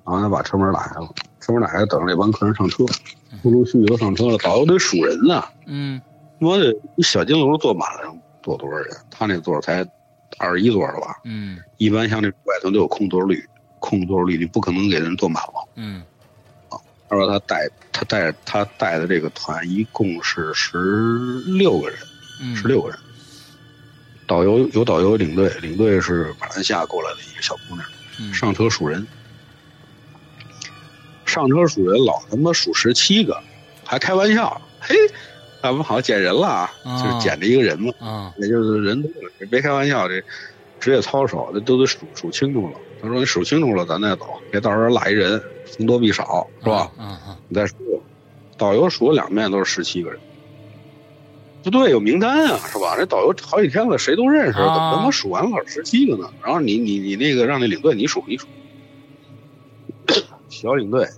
[0.05, 1.09] 然后他把车门打开了，
[1.41, 2.85] 车门打开，等着这帮客人上车，
[3.43, 5.43] 陆陆续续都上车了，导游得数人呢。
[5.66, 6.12] 嗯我
[6.59, 8.97] 这一小金楼坐满了，坐多少人？
[9.11, 9.86] 他那座才
[10.38, 11.20] 二十一座了吧？
[11.24, 13.45] 嗯一般像这外头都有空座率，
[13.78, 15.68] 空座率你不可能给人坐满了。
[15.76, 16.03] 嗯
[17.09, 20.78] 他说他带他带他带的这个团一共是十
[21.59, 21.99] 六个人，
[22.40, 22.99] 嗯，十六个人。
[24.26, 27.86] 导游有导游领队，领队是马来西亚过来的一个小姑娘。
[28.18, 29.07] 嗯上车数人，
[31.26, 33.38] 上车数人老他妈数十七个，
[33.84, 34.95] 还开玩笑，嘿，
[35.63, 40.23] 咱们好像捡人了啊，啊就是捡着一个人嘛，啊也就是人多了，别开玩笑，这
[40.81, 42.73] 职业操守，这都得数数清楚了。
[43.01, 46.91] 他说你数清楚了，咱再走，别到时候落一人，僧多必少，是吧？
[46.99, 47.77] 啊啊你再说，
[48.57, 50.19] 导游数了两遍都是十七个人。
[51.65, 52.97] 不对，有名单啊，是吧？
[52.97, 56.29] 这导游好几天了，谁都认识，怎啊么他妈数完了十七个呢？
[56.43, 58.49] 然后你你你那个让那领队你数一数，
[60.49, 61.09] 小领队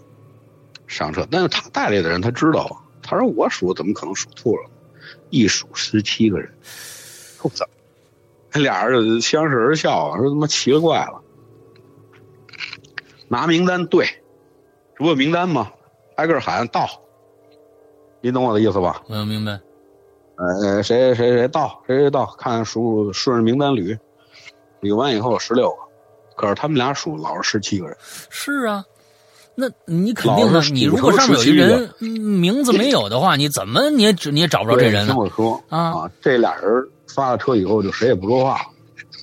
[0.87, 4.71] 上车，但是他带来的人他知道，他说我数怎么可能数错了？
[5.31, 6.51] 一数十七个人，
[7.43, 7.67] 我操！
[8.55, 11.21] 俩人就相视而笑啊，说他妈奇了怪了。
[13.29, 14.07] 拿名单对，
[14.97, 15.71] 这不有名单吗？
[16.17, 16.89] 挨个喊到，
[18.21, 19.03] 你懂我的意思吧？
[19.09, 19.61] 我明白。
[20.37, 23.99] 呃，谁谁谁到，谁谁到，看数顺着名单捋，
[24.81, 25.77] 捋完以后十六个，
[26.37, 27.97] 可是他们俩数老是十七个人，
[28.31, 28.85] 是啊，
[29.57, 35.17] 那你肯定的你如果上面有一人嗯名字没有的话， 你怎么你也你也找不着这人呢听？
[35.17, 36.65] 我说啊这俩人
[37.07, 38.61] 发了车以后就谁也不说话，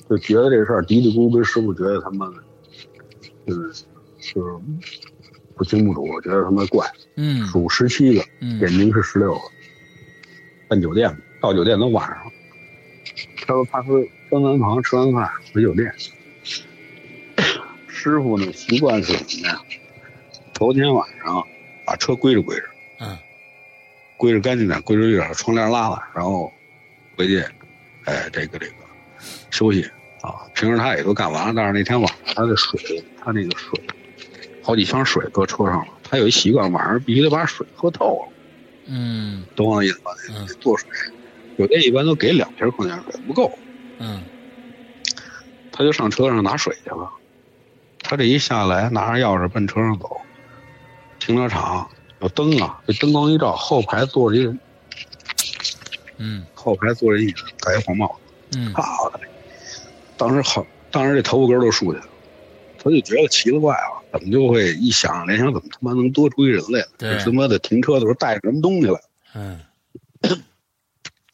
[0.08, 2.34] 就觉得这事儿嘀嘀咕咕跟师傅觉得他妈的，
[3.46, 3.84] 就是
[4.34, 4.56] 就是
[5.54, 9.40] 不清不楚，觉得他妈怪，嗯数十七个，嗯点名是十六个。
[10.68, 12.32] 奔酒店到酒店都晚上了，
[13.46, 15.92] 他说他说分完房吃完饭回酒店。
[17.86, 19.60] 师傅呢习惯是什么呀？
[20.62, 21.44] 头天晚上
[21.84, 23.18] 把车归置归置，嗯
[24.16, 26.52] 归置干净点，归置一点，窗帘拉了，然后
[27.16, 27.44] 回去，
[28.04, 28.74] 哎，这个这个
[29.50, 29.82] 休息
[30.20, 30.46] 啊。
[30.54, 33.76] 平时他也都干完了，但是那天晚上他的水，他那个水，
[34.62, 35.88] 好几箱水搁车上了。
[36.04, 38.32] 他有一习惯，晚上必须得把水喝透了，
[38.86, 40.12] 嗯懂我意思吧？
[40.30, 40.88] 嗯做水，
[41.58, 43.50] 酒店一般都给两瓶矿泉水，不够，
[43.98, 44.22] 嗯
[45.72, 47.10] 他就上车上拿水去了。
[48.00, 50.20] 他这一下来，拿着钥匙奔车上走，
[51.24, 51.88] 停车场
[52.20, 54.58] 有灯啊，这灯光一照，后排坐着一人，
[56.18, 58.58] 嗯后排坐着一人，戴一黄帽子。
[58.58, 59.20] 嗯好的！
[60.16, 62.10] 当时好，当时这头发根儿都竖起来了，
[62.76, 69.00] 他就觉得奇了怪了，怎么就会一想联想，怎么他妈能多出一人来这他妈的停车的时候带着什么东西来？
[69.36, 69.60] 嗯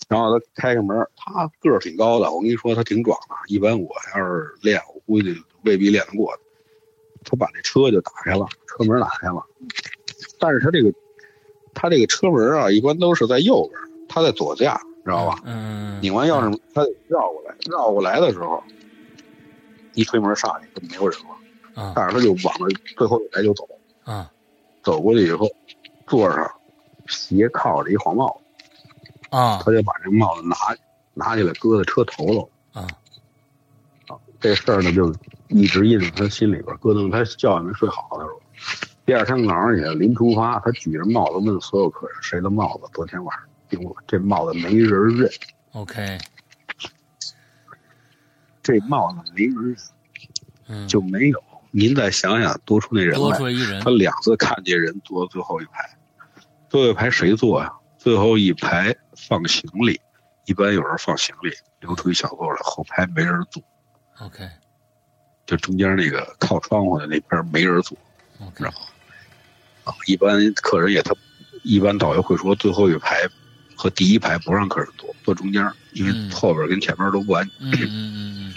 [0.06, 3.34] 然后他开个门，他个儿挺高的，我跟你说他挺壮的。
[3.46, 6.42] 一般我要是练，我估计未必练得过他。
[7.24, 9.44] 他把那车就打开了，车门打开了，
[10.38, 10.92] 但是他这个
[11.74, 15.40] 他这个车门啊，一般都是在右边，他在左驾，知道吧？
[15.44, 18.62] 嗯，拧完钥匙，他得绕过来，绕过来的时候，
[19.94, 23.68] 一推门上去就没有人了，啊但是他就往那最后一排就走，
[24.04, 24.30] 啊
[24.82, 25.48] 走过去以后，
[26.06, 26.50] 座上
[27.06, 30.56] 斜靠着一黄帽子，啊他就把这帽子拿
[31.14, 32.48] 拿起来搁在车头了。
[32.72, 32.86] 啊
[34.40, 35.12] 这事儿呢，就
[35.48, 37.10] 一直印在他心里边，咯噔。
[37.10, 38.40] 他觉也没睡好的时候，
[39.06, 45.30] 第二天早上起来临出发，他举着帽子问所有客人：“谁的帽子昨天晚上丢了？”这帽子没人认
[45.72, 46.18] ，，OK，
[48.62, 49.76] 这帽子没人认，
[50.68, 51.42] 嗯，就没有。
[51.70, 55.98] 您再想想，多出那人多来，出一人他，两次看见人坐最后一排，
[56.68, 57.72] 最后一排谁坐呀？
[57.98, 60.00] 最后一排放行李，
[60.46, 63.62] 一般有人放行李，留出一小座来，后排没人坐。
[64.20, 64.48] OK，
[65.48, 67.96] 就中间那个靠窗户的那边没人坐，
[68.54, 68.76] 知道吗？
[69.84, 71.14] 啊，一般客人也他，
[71.62, 73.26] 一般导游会说最后一排
[73.74, 77.80] 和第一排不让客人坐，坐中间，因为后边跟前面都不安全。
[77.80, 78.54] 嗯嗯嗯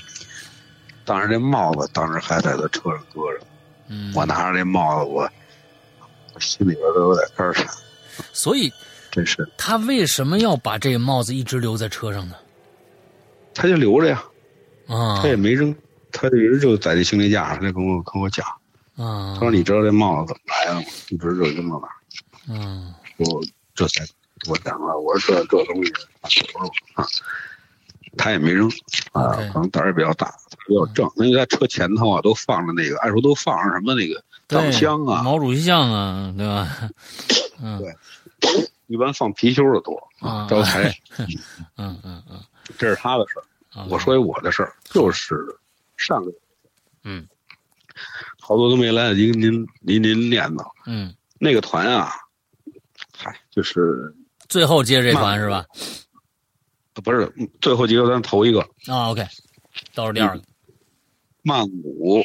[1.06, 3.40] 当时这帽子当时还在他车上搁着，
[3.88, 5.30] 嗯，我拿着这帽子，我
[6.34, 7.66] 我心里边都有点肝颤。
[8.34, 8.70] 所以，
[9.10, 12.36] 真是他为什么要把这个帽子一直留在车上呢？
[13.54, 14.22] 他就留着呀，
[14.88, 15.74] 啊，他也没扔，
[16.12, 18.46] 他一直就在这行李架上，他跟我跟我讲，
[18.96, 20.88] 啊，他说你知道这帽子怎么来的吗？
[21.10, 21.94] 一直就扔到那儿，
[22.50, 23.42] 嗯，我
[23.74, 24.06] 这才
[24.50, 25.92] 我讲了，我说这这东西
[26.94, 27.06] 啊，
[28.18, 28.70] 他也没扔
[29.14, 30.34] 啊，可能胆儿也比较大，
[30.68, 36.68] 比较正，因为在车前头啊都放着那个，按说都放着什么那个藏香啊，毛主席像啊，对吧？
[37.64, 37.96] 嗯，对，
[38.88, 40.94] 一般放貔貅的多啊，招财，
[41.78, 42.40] 嗯嗯嗯。
[42.78, 45.36] 这是他的事儿，我说一我的事儿，就是
[46.02, 46.32] 上个，
[47.04, 47.28] 嗯，
[48.40, 52.12] 好多都没来得及跟您您您念叨，嗯，那个团啊，
[53.16, 54.14] 嗨，就是
[54.50, 55.66] 最后接这团是吧？
[56.94, 57.32] 不是，
[57.62, 58.60] 最后几个咱头一个。
[58.88, 59.26] 啊，OK，
[59.94, 60.44] 倒数第二个，
[61.42, 62.22] 曼谷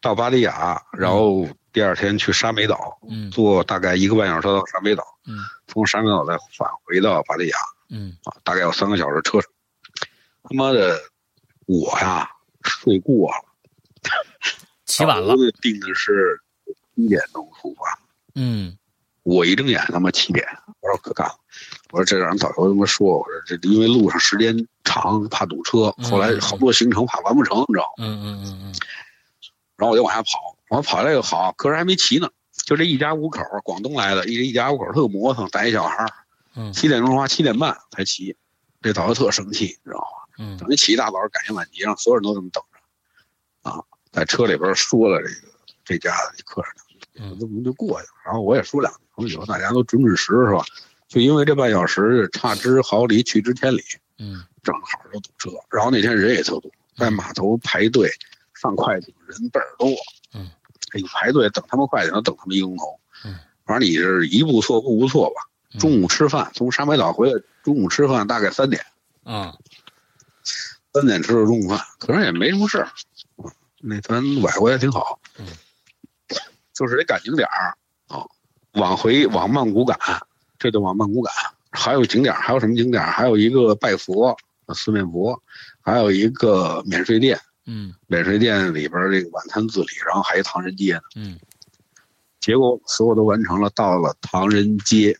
[0.00, 5.36] 到巴里亚，然后第二天去沙美岛，嗯，坐大概一个半小时到沙美岛，嗯，
[5.66, 7.56] 从沙美岛再返回到巴里亚。
[7.90, 8.16] 嗯。
[8.24, 9.50] 啊，大概有三个小时车程。
[10.42, 10.98] 他妈的，
[11.66, 12.28] 我呀
[12.62, 13.44] 睡过了，
[14.86, 15.34] 起晚了。
[15.60, 16.40] 定的是
[16.94, 17.98] 七点钟出发。
[18.34, 18.76] 嗯，
[19.22, 20.46] 我一睁眼他妈七点，
[20.80, 21.34] 我说可干了。
[21.90, 25.92] 我说这让人导游他妈说，我说这因为路上时间长，怕堵车。
[26.02, 28.04] 后来好多行程怕完不成，你知道吗？
[28.04, 28.74] 嗯嗯嗯嗯。
[29.76, 32.30] 然后我就往下跑，我跑来又好，客人还没齐呢，
[32.64, 36.72] 就这一家五口，广东来的，一一家五口特磨蹭，带一小孩儿。
[36.72, 38.36] 七点钟出发，七点半才骑，
[38.80, 40.25] 这导游特生气，你知道吗？
[40.38, 43.82] 嗯，等于起一大早赶一晚集，让所有人都这么等着，啊，
[44.12, 45.52] 在车里边说了这个
[45.84, 46.62] 这家的客
[47.14, 48.12] 人，我这么就过去了。
[48.24, 50.64] 然后我也说两句，以后大家都准准时是吧？
[51.08, 53.82] 就因为这半小时差之毫厘，去之千里，
[54.18, 55.50] 嗯，正好都堵车。
[55.70, 58.10] 然后那天人也特多，在码头排队
[58.54, 59.88] 上快艇人倍儿多，
[60.34, 60.50] 嗯，
[60.92, 65.42] 哎呦排队等他们快艇，等他们一个钟头，嗯，反正你是一步错步步错吧。
[65.78, 68.82] 中午吃饭，从沙美岛回来，中午吃饭大概三点，
[69.24, 69.54] 啊，
[70.96, 72.88] 三点吃的中午饭，可是也没什么事儿，
[73.80, 75.46] 那咱崴回来挺好，嗯，
[76.72, 77.76] 就是得赶景点儿
[78.08, 78.24] 啊，
[78.72, 79.98] 往回往曼谷赶，
[80.58, 81.32] 这就往曼谷赶，
[81.70, 84.36] 还有景点还有什么景点还有一个拜佛，
[84.74, 85.42] 四面佛，
[85.82, 91.38] 还有一个免税店，嗯，免税店里边这个晚餐自理，然后还有唐人街呢，嗯，
[92.40, 95.18] 结果所有都完成了，到了唐人街。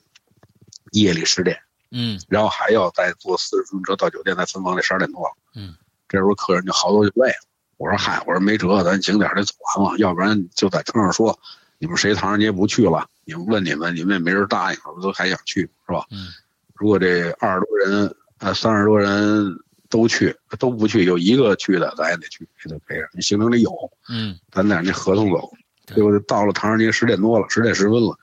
[0.92, 1.58] 夜里十点，
[1.90, 5.74] 嗯，然后还要再坐四十分钟车到酒店，再分房，得十二点多了，嗯，
[6.08, 7.38] 这时候客人就好多就累了。
[7.78, 11.38] 我说嗨，我说没辙，咱景点得走完嘛，要不然就在车上说，
[11.78, 13.06] 你们谁唐人街不去了？
[13.24, 16.06] 你们问你们，你们也没人答应，不都还想去是吧？
[16.10, 16.28] 嗯，
[16.74, 19.52] 如果这二十多人，呃，三十多人
[19.90, 23.08] 都去，都不去，有一个去的，咱也得去，也得陪着。
[23.12, 23.70] 你行程里有，
[24.08, 25.50] 嗯，咱俩那合同走，
[25.94, 28.16] 结果到了唐人街十点多了，十点十分了。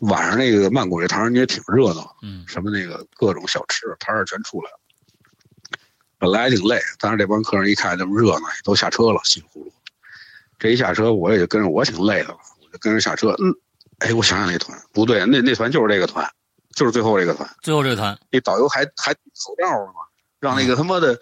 [0.00, 4.80] 晚上那个曼谷这唐人街挺热闹，嗯，什么那个各种小吃摊儿全出来了。
[6.22, 9.72] 本来挺累，但是这帮客人一看这么热闹，都下车了，稀里糊涂。
[10.56, 13.34] 这一下车，我也就跟着，我挺累的了，我就跟着下车。
[13.42, 13.52] 嗯，
[13.98, 16.24] 哎，我想想那团不对，那那团就是这个团，
[16.76, 17.50] 就是最后这个团。
[17.60, 20.02] 最后这个团，那导游还还口罩呢嘛，
[20.38, 21.18] 让那个他妈的，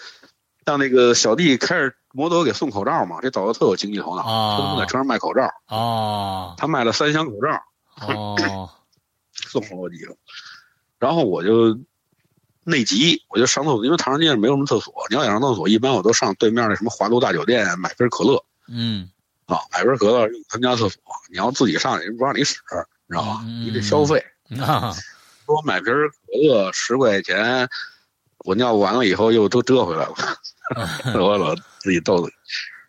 [0.67, 3.23] 让那个小弟开着摩托给送口罩嘛。
[3.23, 5.51] 这导游特有经济头脑，他能在车上卖口罩。
[5.69, 8.07] 哦，他卖了三箱口罩。
[8.07, 8.69] 哦，
[9.33, 10.15] 送了我几个，
[10.99, 11.79] 然后我就
[12.71, 14.95] 内急，我就上厕所，因为唐人街上没有什么厕所。
[15.11, 18.43] 你要想上厕所，一般我都上对面那什么华都大酒店买瓶可乐。
[18.69, 19.11] 嗯，
[19.47, 21.03] 啊，买瓶可乐用他们家厕所。
[21.31, 22.57] 你要自己上去，人不让你使，
[23.07, 23.43] 你知道吧？
[23.45, 24.25] 你得消费。
[24.61, 24.95] 啊，
[25.45, 27.69] 说我买瓶可乐十块钱，
[28.45, 30.15] 我尿完了以后又都折回来了，
[31.21, 32.35] 我老自己逗自己。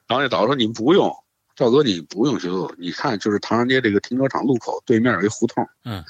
[0.08, 1.14] 然后那导游说：“你们不用。”
[1.54, 6.04] 赵哥，你不用去做，你看，就是唐人街这个停车场路口对面有一胡同，嗯，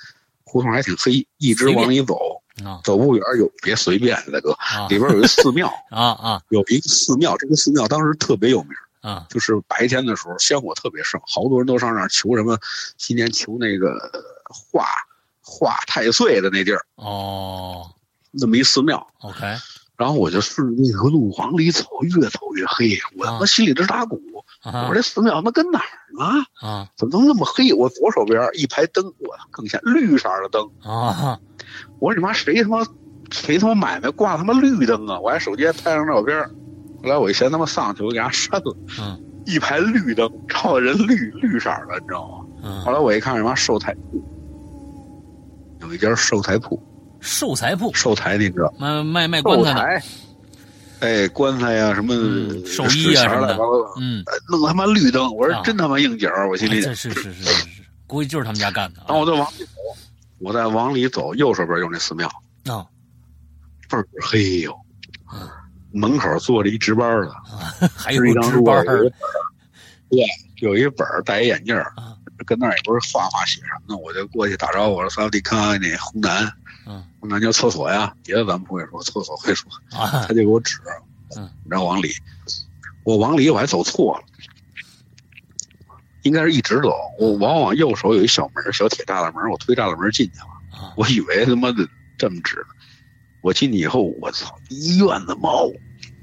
[0.46, 2.41] 胡同还挺黑，一直往里走，
[2.84, 4.58] 走不远有别随便，大哥，
[4.90, 12.58] 里边有一寺庙， 啊啊，有一个寺庙，这个寺庙当时特别有名，啊，就是白天的时候香火特别盛，好多人都上那儿求什么，
[12.98, 13.98] 今年求那个
[14.44, 14.86] 化
[15.42, 17.92] 化太岁的那地儿，哦，
[18.32, 19.58] 那么一寺庙，OK。
[20.02, 24.20] 然后我就顺着那条路往里走，越走越黑，我他妈心里直打鼓。
[24.64, 25.84] 我说这寺庙他妈跟哪儿
[26.18, 26.44] 呢？
[26.68, 27.72] 啊，怎么能那么黑？
[27.72, 31.40] 我左手边一排灯，我更显绿色的灯啊！
[32.00, 32.84] 我说你妈谁他妈
[33.30, 35.20] 谁他妈买卖挂他妈绿灯啊？
[35.20, 36.44] 我还手机还拍张照片，
[37.04, 38.76] 后来我一嫌他妈丧气，我给他删了。
[39.00, 42.46] 嗯，一排绿灯，照的人绿绿色的，你知道吗？
[42.64, 44.24] 嗯后来我一看，什么寿材铺，
[45.82, 46.82] 有一家寿材铺，
[47.22, 47.94] 寿材铺。
[47.94, 48.74] 寿材你知道？
[48.78, 49.74] 卖卖卖棺材
[51.00, 53.58] 的，哎，棺材呀、什么嗯寿衣啊什么的。
[54.00, 55.54] 嗯，呃弄他妈绿灯，我啊。
[55.54, 59.72] 说真他妈应景儿，我心里是是是是是，估计就是他们家干的然后啊我就往里走，
[60.40, 62.28] 我再往里走，右手边有那寺庙，
[62.66, 62.86] 啊。
[63.90, 64.74] 倍儿黑哟、
[65.34, 65.48] 嗯。
[65.94, 68.86] 门口坐着一值班的，啊，还有是一值班儿。
[68.86, 69.12] 有一本儿，
[70.10, 70.26] 对，
[70.62, 72.16] 有一本儿戴一眼镜儿啊，
[72.46, 76.50] 跟那儿也不是画画写什么的，我就过去打招呼，我说萨瓦迪卡，那红南，
[76.88, 80.78] 嗯那叫厕所呀，别的咱们不会说，厕所会说，啊他就给我指，
[81.38, 82.10] 嗯，然后往里，
[83.04, 84.24] 我往里我还走错了，
[86.24, 92.76] 应该是一直走，我往往右手有一小门，小铁栅栏门，我推栅栏门进去了，啊我以为他妈的这么指呢，
[93.42, 95.72] 我进去以后，我操，一院子猫，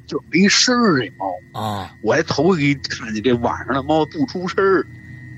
[0.07, 1.33] 就没声儿这猫。
[1.55, 4.87] 啊我还头一看见这晚上的猫不出声儿，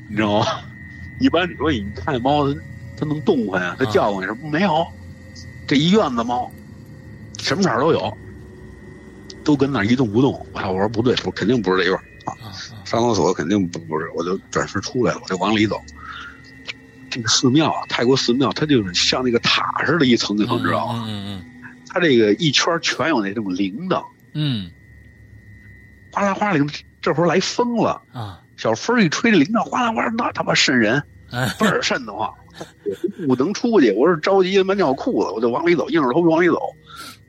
[0.08, 0.46] 你知道吗？
[1.20, 2.60] 一般你说你看见猫，它
[2.96, 4.86] 它能动唤呀，它啊叫唤什么没有？
[5.70, 6.50] 这一院子猫，
[7.38, 8.12] 什么色儿都有，
[9.44, 10.32] 都跟那儿一动不动。
[10.52, 10.60] 我！
[10.68, 12.34] 我说不对，我肯定不是这院儿啊！
[12.42, 15.80] 啊啊上厕所肯定不不是，我就转身出来了，我就往里走。
[17.08, 21.06] 这个寺庙啊，泰国寺庙，它就是像那个塔似的，一层一层，知道吗？
[21.08, 21.44] 嗯
[21.88, 24.72] 它这个一圈全有那种铃铛，嗯
[26.10, 26.68] 哗啦哗啦铃，
[27.00, 28.02] 这会儿来风了。
[28.12, 31.00] 嗯啊小风一吹，这铃铛哗啦哗啦，那他妈瘆人，
[31.30, 32.34] 哎倍儿瘆得慌。
[33.28, 36.58] 我 不能出去，我是着急他妈尿裤子，我就往里走，硬着头皮往里走。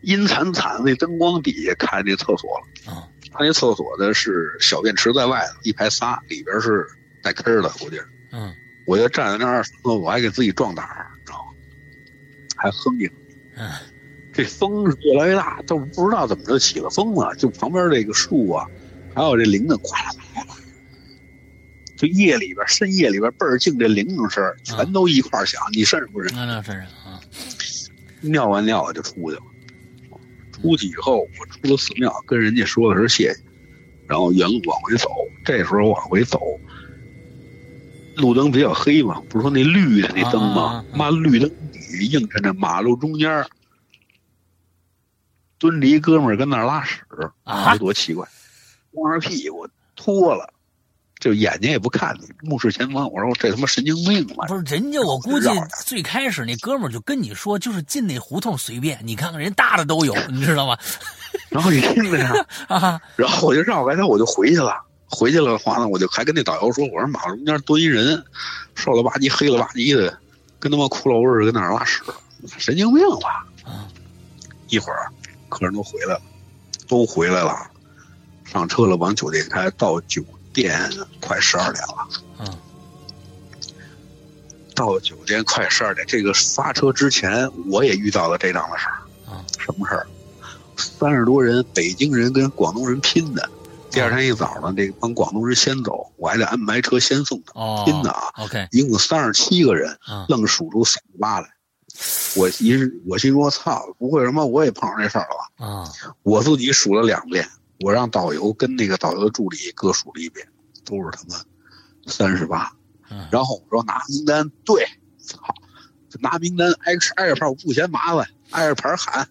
[0.02, 6.86] 阴惨惨那灯光底下看见那厕所了，啊他那厕所呢是小便池在外头，一排仨，里边是
[7.22, 8.08] 带坑的，估计是。
[8.32, 8.54] 嗯
[8.88, 11.54] 我就站在那儿，我还给自己壮胆儿，你知道吗？
[12.58, 13.10] 还哼唧。
[13.56, 13.70] 嗯
[14.34, 17.36] 这风是越来越大，都不知道怎么着起了风了。
[17.36, 18.66] 就旁边这个树啊，
[19.14, 20.31] 还有这铃子，哗啦哗啦，
[22.02, 25.62] 就夜里边深夜里边倍儿静，这铃铛声全都一块儿响。
[25.72, 26.34] 你瘆人不瘆？
[26.34, 27.22] 那啊
[28.22, 29.44] 尿完尿我就出去了。
[30.52, 33.40] 出去以后，我出了寺庙，跟人家说的是谢谢，
[34.08, 35.08] 然后原路往回走。
[35.46, 36.40] 这时候往回走，
[38.16, 40.98] 路灯比较黑嘛，不是说那绿的那灯吗啊啊啊？
[40.98, 43.48] 妈绿灯底映着那马路中间儿
[45.60, 47.04] 蹲着一哥们儿跟那儿拉屎，
[47.44, 48.28] 啊多奇怪，
[48.90, 50.52] 光着屁股脱了，
[51.22, 53.10] 就眼睛也不看你，目视前方。
[53.12, 54.48] 我说这他妈神经病吧？
[54.48, 55.48] 不是人家，我估计
[55.86, 60.76] 最开始那哥们儿就跟你说，就是进那胡同随便，你看看人大的都有，你知道吗？
[61.50, 62.34] 然后你听着呀。
[62.68, 64.76] 啊然后我就绕开他，我就回去了。
[65.08, 68.24] 回去了的话呢，我就还跟那导游说：“我说马路中间蹲一人，
[68.76, 70.18] 瘦了吧唧、黑了吧唧的，
[70.58, 72.02] 跟他妈骷髅似的，跟那儿拉屎，
[72.58, 73.88] 神经病吧啊！”
[74.70, 75.12] 一会儿
[75.50, 76.22] 客人都回来了，
[76.88, 77.70] 都回来了，
[78.46, 79.70] 上车了，往酒店开。
[79.72, 80.90] 到酒店
[81.20, 82.08] 快十二点了，
[82.40, 82.58] 嗯
[84.74, 86.06] 到酒店快十二点。
[86.08, 88.96] 这个发车之前，我也遇到了这档子事儿。
[89.32, 90.08] 啊什么事儿？
[90.78, 93.48] 三十多人，北京人跟广东人拼的。
[93.92, 97.60] 第二天一早呢，这帮广东人先走，我还得安排车先送他。
[97.60, 101.50] 哦拼的啊，，OK 一共三十七个人，啊愣数出三十八来。
[102.38, 102.74] 我一
[103.06, 105.68] 我心说操，不会什么我也碰上这事儿了吧？
[105.68, 105.92] 啊
[106.24, 107.46] 我自己数了两遍，
[107.82, 110.48] 我让导游跟那个导游的助理各数了一遍，
[110.86, 111.44] 都是他妈
[112.08, 112.72] 三十八。
[113.10, 114.86] 嗯然后我说拿名单，对，
[115.20, 115.38] 操，
[116.10, 119.28] 就拿名单挨个挨着牌，我不嫌麻烦，挨着牌喊。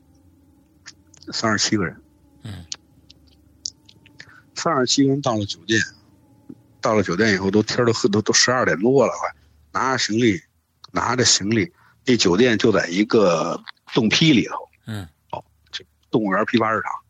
[1.32, 2.02] 三十七个人，
[2.42, 2.66] 嗯，
[4.54, 5.80] 三十七个人到了酒店，
[6.80, 9.34] 到了酒店以后都天都黑都都十二点多了，快
[9.72, 10.38] 拿着行李，
[10.92, 11.72] 拿着行李，
[12.04, 13.58] 那酒店就在一个
[13.94, 16.92] 洞批里头，嗯哦，这动物园批发市场，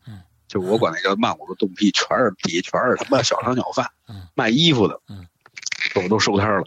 [0.51, 5.25] 就我管那叫曼谷的洞批，全是底下全是他妈小商小贩，嗯，卖衣服的，嗯，
[5.95, 6.65] 都都收摊儿了，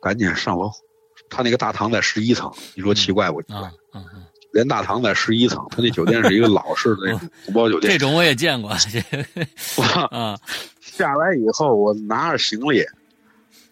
[0.00, 0.70] 赶紧上楼。
[1.28, 3.56] 他那个大堂在十一层，你说奇怪不奇怪？
[3.58, 7.92] 啊嗯嗯，连大堂在十一层，他那酒店是一个老式的那种古堡酒店。
[7.92, 10.38] 这种我也见过，这 啊
[10.80, 12.84] 下来以后，我拿着行李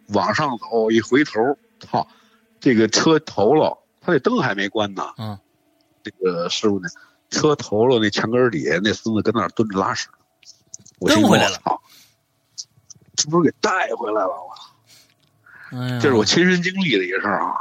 [0.08, 2.04] 往上走，一回头，操，
[2.58, 5.04] 这个车头了，他那灯还没关呢。
[5.18, 5.38] 嗯，
[6.02, 6.88] 这个师傅呢，
[7.32, 10.06] 车头了那墙根儿底下那孙子跟那儿蹲着拉屎，
[11.00, 11.82] 我心说跟回来了操，
[13.16, 14.28] 这不是给带回来了
[15.70, 15.98] 吗？
[15.98, 17.56] 这是我亲身经历的一个事儿啊。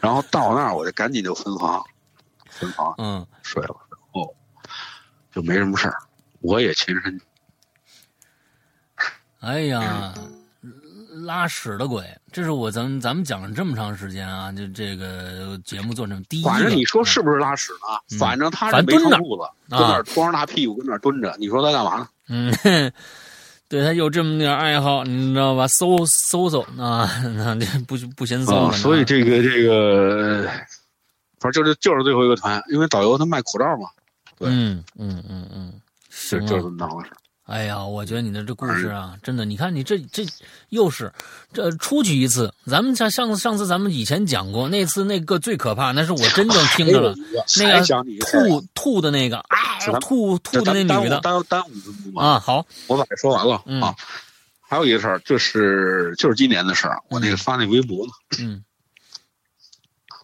[0.00, 1.82] 然后到那儿我就赶紧就分房，
[2.50, 4.34] 分房嗯睡了，然后
[5.32, 5.96] 就没什么事儿。
[6.40, 7.20] 我也亲身
[9.38, 10.12] 哎呀，
[11.12, 18.00] 拉屎的鬼，这是我咱们咱们讲了这么长时间啊，就这个节目做成第一，反正你说是不是拉屎呢？
[18.10, 22.08] 嗯反正他是没蹲那儿穿裤子，跟那儿光着大屁股跟那儿蹲着，你说他干嘛呢？
[22.28, 22.52] 嗯，
[23.68, 25.66] 对他有这么点爱好，你知道吧？
[25.68, 27.54] 搜搜搜啊，那
[27.86, 28.72] 不不嫌搜、啊。
[28.72, 30.48] 所以这个这个，
[31.40, 33.88] 反正就是就是最后一个团，因为导游他卖口罩嘛。
[34.38, 35.72] 对，嗯嗯嗯嗯，
[36.10, 37.10] 是就是这么回事。
[37.44, 40.24] 哎呀，我觉得你的这故事啊，真的，你看你这这
[40.68, 41.12] 又是
[41.52, 47.14] 这出去一次，咱们像上次上次咱们以前讲过那次那个最可怕，那是我真正听着了，
[47.58, 47.84] 那个
[48.20, 51.64] 吐吐的那个啊，吐吐的那女的，耽耽
[52.14, 53.94] 误啊，好，我把这说完了啊。
[54.60, 58.64] 还有一个事儿，就是就是今年的事儿，我那个发那微博呢，嗯，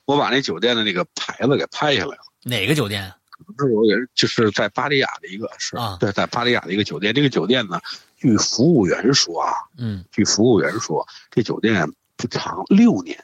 [0.06, 3.12] 我把那酒店的那个牌子给拍下来了，哪个酒店？
[3.56, 7.14] 是我也是，就是在巴里亚的一个是啊，对，在巴里亚的一个酒店。
[7.14, 7.80] 这个酒店呢，
[8.16, 13.18] 据服务员说啊，嗯，据服务员说，这酒店不长，六年，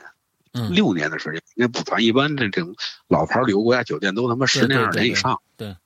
[0.53, 2.75] 嗯，六年的时间，因为不长，一般这这种
[3.09, 5.77] 老牌旅游国家酒店都他妈十年二十年以上，对，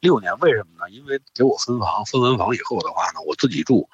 [0.00, 0.90] 六年为什么呢？
[0.90, 3.88] 因为给我分房，分完房以后的话呢，我自己住，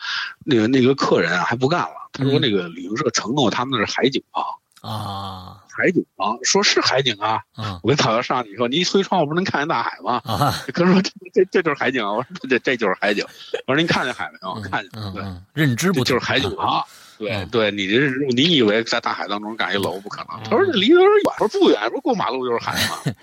[0.44, 4.44] 那个那个客人啊还不干了，他说那个旅行社承诺他们那是海景房
[4.80, 5.62] 啊。
[5.77, 7.43] 海景房说是海景啊，
[7.83, 10.22] 我跟导游上去以后，你一推窗户不能看见大海吗？
[10.24, 13.22] 啊，哥说这这这就是海景啊，我说这这就是海景，
[13.66, 14.61] 我说您看见海没有？
[14.62, 15.22] 看见，对，
[15.53, 16.83] 认知不就是海景房，
[17.18, 20.43] 对对，你这你以为在大海当中盖一楼不可能？
[20.45, 23.14] 他说这离得有点远，说不远，说过马路就是海嘛。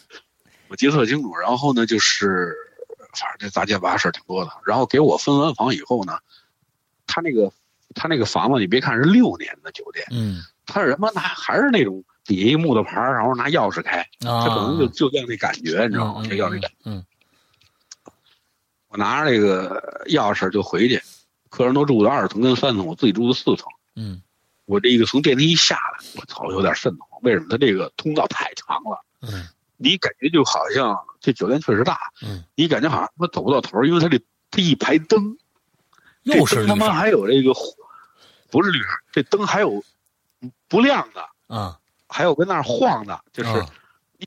[0.68, 2.54] 我记得特清楚，然后呢，就是
[3.14, 4.50] 反正这杂七杂八事儿挺多的。
[4.66, 6.18] 然后给我分完房以后呢，
[7.06, 7.50] 他那个
[7.94, 10.42] 他那个房子，你别看是六年的酒店，嗯。
[10.66, 16.22] 他是什么拿还是那种底下一木头牌然后拿钥匙开，他可能就就这样那感觉，你知道吗？
[16.28, 16.70] 这钥匙感。
[16.84, 17.04] 嗯。
[18.88, 21.02] 我拿着这个钥匙就回去，
[21.50, 23.66] 客人都住的二层跟三层，我自己住的四层。
[23.96, 24.22] 嗯。
[24.66, 27.20] 我这个从电梯一下来，我操，有点瘆得慌。
[27.22, 27.46] 为什么？
[27.50, 29.04] 他这个通道太长了。
[29.22, 29.48] 嗯。
[29.76, 31.98] 你感觉就好像这酒店确实大。
[32.22, 32.44] 嗯。
[32.54, 34.18] 你感觉好像他妈走不到头，因为他这
[34.50, 35.36] 他一排灯，
[36.22, 37.52] 又是他妈还有这个，
[38.50, 39.82] 不是绿色，这灯还有。
[40.68, 41.78] 不亮的啊，
[42.08, 43.64] 还有跟那儿晃的，就是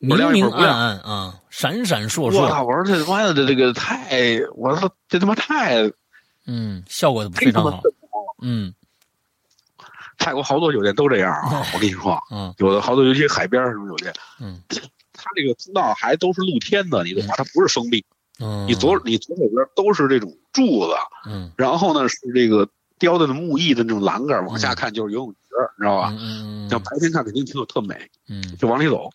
[0.02, 2.42] 明明暗暗啊，闪闪烁烁。
[2.64, 5.92] 我说这他妈的这这个太，我说这他妈太，
[6.46, 7.82] 嗯，效果非常好。
[8.42, 8.74] 嗯，
[10.18, 14.62] 泰国好多酒店都这样啊，我跟你说，嗯，有的好多尤其海边什么酒店，嗯，
[15.14, 17.34] 它这个通道还都是露天的，你懂吗？
[17.38, 18.06] 它不是封闭。
[18.38, 20.94] 嗯，你左你左手边都是这种柱子，
[21.26, 22.68] 嗯，然后呢是这个
[23.06, 25.38] 雕的那木艺的那种栏杆，往下看就是游泳池。
[25.78, 26.12] 你知道吧？
[26.20, 28.10] 嗯像白天看肯定挺有特美。
[28.28, 29.12] 嗯，就往里走，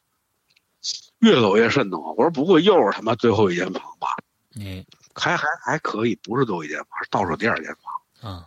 [1.18, 2.14] 越走越瘆得慌。
[2.16, 4.08] 我说不会又是他妈最后一间房吧？
[4.54, 7.82] 嗯，还还还可以，不是最后一间房，是倒数第二间房。
[8.22, 8.44] 嗯，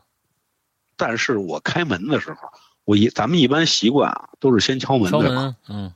[0.95, 2.49] 但是我开门的时候，
[2.85, 5.55] 我一咱们一般习惯啊，都是先敲门对吧？
[5.67, 5.93] 嗯，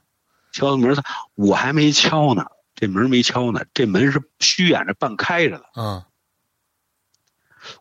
[0.51, 0.93] 敲门，
[1.35, 2.45] 我还没敲呢，
[2.75, 5.65] 这门没敲呢，这门是虚掩着半开着的。
[5.77, 6.03] 嗯，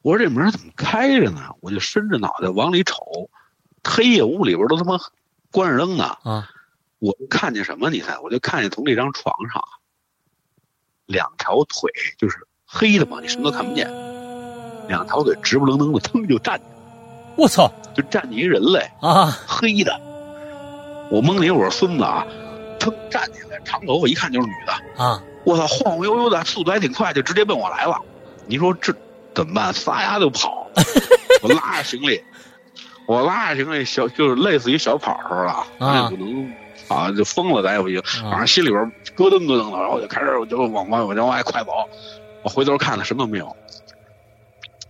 [0.03, 1.51] 我说这门怎么开着呢？
[1.61, 3.30] 我就伸着脑袋往里瞅。
[3.89, 4.99] 黑夜屋里边都他妈
[5.53, 6.51] 关着灯呢啊！
[6.99, 7.89] 我看见什么？
[7.89, 8.18] 你猜？
[8.18, 9.62] 我就看见从这张床上，
[11.07, 13.87] 两条腿就是黑的嘛，你什么都看不见，
[14.89, 16.70] 两条腿直不愣登的，腾就站起来。
[17.37, 17.70] 我操！
[17.95, 19.30] 就站起一人来啊！
[19.47, 20.01] 黑的，
[21.09, 22.26] 我蒙你我说孙子啊，
[22.80, 24.72] 腾站起来，长头发，一看就是女的
[25.03, 25.22] 啊！
[25.45, 28.01] 我操，晃晃悠悠的，速度还挺快，就直接奔我来了。
[28.49, 28.93] 你说这
[29.37, 29.72] 怎么办？
[29.72, 30.66] 撒丫就跑，
[31.43, 32.20] 我拉着行李。
[33.07, 36.51] 我拉着行李小，就是类似于小跑似的，咱也不能
[36.89, 38.03] 啊，就疯了，咱也不行。
[38.30, 38.80] 反正心里边
[39.14, 41.70] 咯噔咯噔的，然后我就开始我就往外，我就往外快走。
[42.43, 43.55] 我回头看了，什么都没有。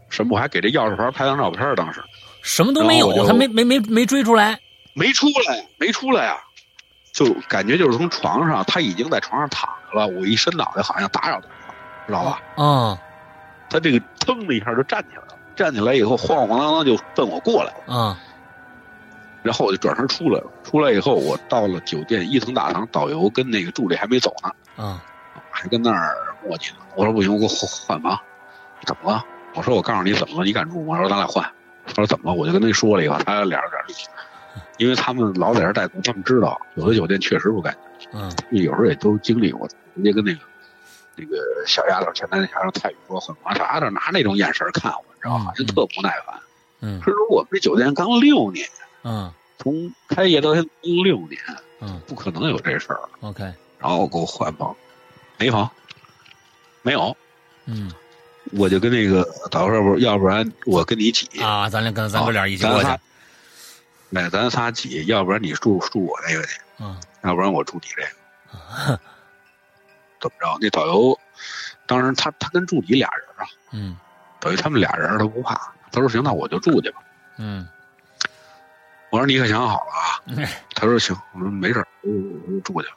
[0.08, 0.36] 什么？
[0.36, 2.02] 我还给这钥匙牌拍张照片，当时
[2.40, 4.58] 什么都没有，他没没没没追出来，
[4.94, 6.38] 没出来，没出来呀。
[7.12, 10.06] 就感觉就是从床上，他已经在床上躺着了。
[10.06, 11.64] 我一伸脑袋，好像打扰他了，
[12.06, 12.40] 知道吧？
[12.56, 12.98] 啊，
[13.76, 15.28] 他这个腾的一下就站起来了。
[15.54, 18.18] 站起来以后，晃晃荡荡就奔我过来了啊！
[19.42, 20.46] 然后我就转身出来了。
[20.64, 24.50] 出来以后，我到了酒店一层大堂，导游跟那个助理还没走呢
[24.82, 25.02] 啊，
[25.50, 26.78] 还跟那儿磨叽呢。
[26.94, 28.18] 我说不行，我给我换房。
[28.84, 29.24] 怎么了？
[29.54, 30.94] 我说我告诉你怎么了，你敢住吗？
[30.94, 31.42] 我说咱俩换。
[31.86, 32.36] 他说怎么了？
[32.36, 33.94] 我就跟他说了一个，他俩有点绿，
[34.76, 38.10] 因为他们老在这待过，他们知道有的酒店确实不干净。
[38.12, 40.40] 嗯，有时候也都经历过，直接跟那个
[41.16, 41.36] 那个
[41.66, 45.04] 小丫头前台那小丫头泰宇说换房啥的，拿那种眼神看我。
[45.14, 45.52] 你知道吗？
[45.56, 46.38] 就特不耐烦。
[46.80, 48.68] 嗯，说我们这酒店刚六年，
[49.02, 51.40] 嗯，从开业到现在六年，
[51.80, 53.00] 嗯，不可能有这事儿。
[53.20, 53.42] OK，
[53.78, 54.76] 然后给我换房，
[55.38, 55.68] 没房，
[56.82, 57.16] 没有。
[57.64, 57.90] 嗯，
[58.52, 62.90] 我就跟那个导游说，不，要不然我跟你挤啊，咱俩跟咱哥俩一起过去。
[64.10, 66.94] 那咱仨挤，要不然你住住我那个去，嗯，
[67.24, 69.00] 要不然我住你这个。
[70.20, 70.58] 怎么着？
[70.60, 71.18] 那导游
[71.86, 73.96] 当时他他跟助理俩人啊，嗯
[74.40, 75.54] 等于他们俩人他不怕，
[75.92, 76.98] 他说行，那我就住去吧。
[77.38, 77.66] 嗯
[79.10, 80.22] 我说你可想好了啊？
[80.26, 82.10] 嗯他说行，我说没事儿，我
[82.46, 82.88] 我就住去。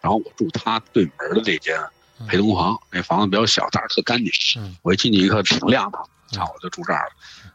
[0.00, 1.80] 然后我住他对门的那间
[2.28, 4.30] 陪同房，那房子比较小，但是特干净。
[4.56, 7.12] 嗯我一进去一看挺亮堂，嗯啊，我就住这儿了。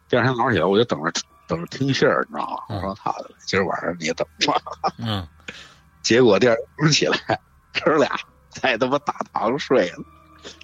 [0.08, 1.12] 第二天早上起来，我就等着
[1.48, 2.64] 等着听信儿，你知道吗？
[2.70, 4.94] 嗯我说操的，今儿晚上你也等着吧。
[4.98, 5.28] 嗯，
[6.02, 7.40] 结果第二天起来，
[7.84, 8.10] 哥俩
[8.50, 10.04] 在他妈大堂睡了，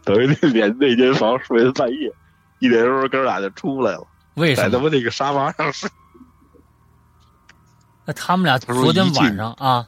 [0.03, 2.12] 等于那连那间房睡到半夜，
[2.60, 4.70] 一点钟哥俩就出来了，为什么？
[4.70, 5.89] 在他妈那个沙发上睡。
[8.06, 9.88] 那他们俩他说昨天一进晚上啊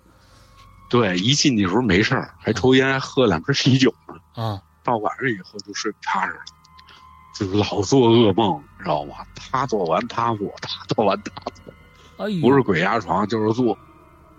[0.89, 4.43] 对，一进去的时候没事儿，还抽烟，还喝两瓶啤酒呢。
[4.43, 6.39] 啊到晚上以后就睡不踏实了，
[7.36, 9.15] 就老做噩梦，你知道吗？
[9.36, 11.74] 他做完他做，他做完他做，
[12.26, 13.78] 哎呦，不是鬼压床就是做，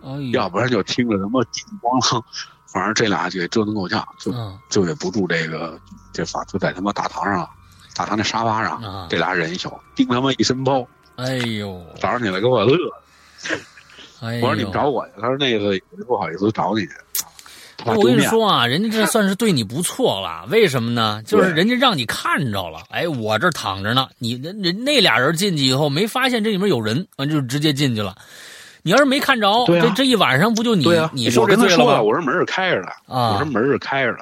[0.02, 2.24] 哎呦，要不然就听着什么叮咣啷，
[2.70, 5.80] 反正这俩就给折腾够呛，就嗯就也不住这个
[6.12, 7.50] 这房，就在他妈大堂上了，
[7.94, 12.76] 大堂那沙发上，啊这俩人一宿，叮他妈一身包，哎呦，早上起来给我乐。
[14.20, 16.90] 哎，我说你们找我去，他说那个不好意思找你去，
[17.84, 18.18] 我跟。
[18.18, 20.44] 你说啊，人家这算是对你不错了。
[20.50, 21.22] 为什么呢？
[21.24, 24.08] 就是人家让你看着了，哎，我这儿躺着呢。
[24.18, 28.16] 你人人那俩人进去以后没发现这里面有人，完就直接进去了。
[28.82, 32.02] 你要是没看着，啊这这一晚上不就你、对啊，你受我这罪了吗跟他说了，？
[32.02, 34.20] 我说门是开着的，啊我说门是开着的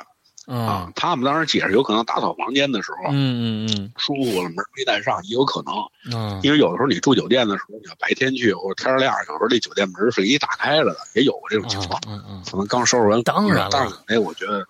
[0.54, 5.74] 啊啊。，他们当时解释有可能打扫房间的时候嗯嗯嗯疏忽了，门没带上，也有可能。
[6.14, 12.00] 嗯因为有的时候你住酒店的时候，你要白天去或者天儿亮，有时候这酒店门是一打开了的，也有过这种情况。
[12.08, 14.64] 嗯嗯，可能刚收拾完，当然了但是那，我觉得，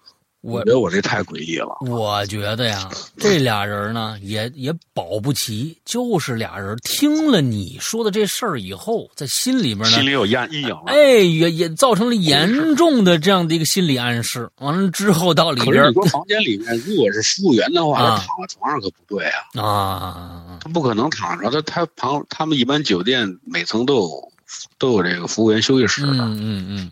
[0.46, 1.76] 我觉得我这太诡异了。
[1.80, 2.88] 我觉得呀，
[3.18, 10.82] 这俩人呢也也保不齐，就是俩人听了你说的这事儿以后，在心里边呢心里有阴阴影了。
[10.86, 14.48] 哎，也也造成了严重的这样的一个心理暗示。
[14.58, 21.50] 完了之后到里边儿可是你说房间里面如果是服务员的话，啊他躺在床上可不对啊，啊，他不可能躺着。
[21.50, 24.32] 他他旁他们一般酒店每层都有
[24.78, 26.90] 都有这个服务员休息室的，嗯嗯嗯，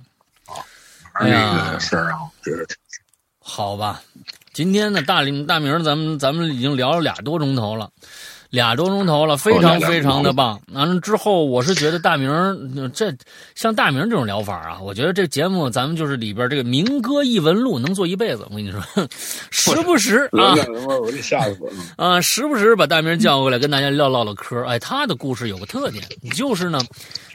[1.12, 2.66] 反正这哎呀个事儿啊，我觉得
[3.46, 4.00] 好吧。
[4.54, 7.90] 今天呢，大林大明，咱们咱们已经聊了俩多钟头了，
[8.50, 10.58] 俩多钟头了，非常非常的棒。
[10.72, 13.12] 完了之后，我是觉得大明儿呃这
[13.54, 18.46] 像大明这种疗法啊，我觉得这节目咱们就是里边这个民歌异闻录能做一辈子。
[18.48, 18.80] 我跟你说，
[19.50, 20.54] 时不时啊。
[21.02, 21.76] 我这吓死我了。
[21.98, 24.64] 啊，时不时把大明叫过来跟大家唠唠唠嗑。
[24.66, 26.78] 哎，他的故事有个特点，就是呢，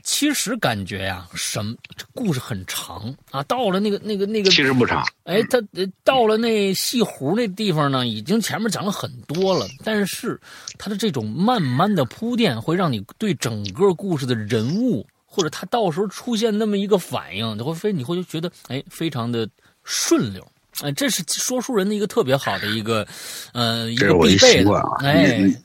[0.04, 3.44] 其实感觉呀，什么这故事很长啊。
[3.44, 10.40] 到了那个那个那个，其实不长，哎，他呃到了那西湖那地方呢，已经前面讲了很多了，但是
[10.78, 19.48] 他的这种慢慢的铺垫，会让你对整个故事的人物或者他到时候出现那么一个反应，你会非你会觉得哎，非常的
[19.84, 20.46] 顺溜。
[20.82, 23.06] 哎，这是说书人的一个特别好的一个，
[23.54, 24.98] 呃，一个这是我一必备的习惯啊。。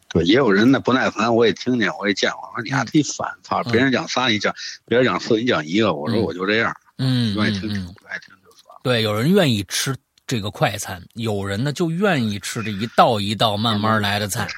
[0.08, 2.40] 对，也有人呢不耐烦，我也听见，我也见过。
[2.48, 3.62] 我说你还忒烦，操！
[3.64, 4.52] 别人讲仨，你讲；
[4.86, 5.94] 别人讲四，你讲一个。
[5.94, 8.80] 我说嗯我就这样，嗯愿意听听，不爱听就算了。
[8.82, 9.94] 对，有人愿意吃
[10.26, 14.48] 这个快餐，有人呢就愿意吃这一道一道慢慢来的菜，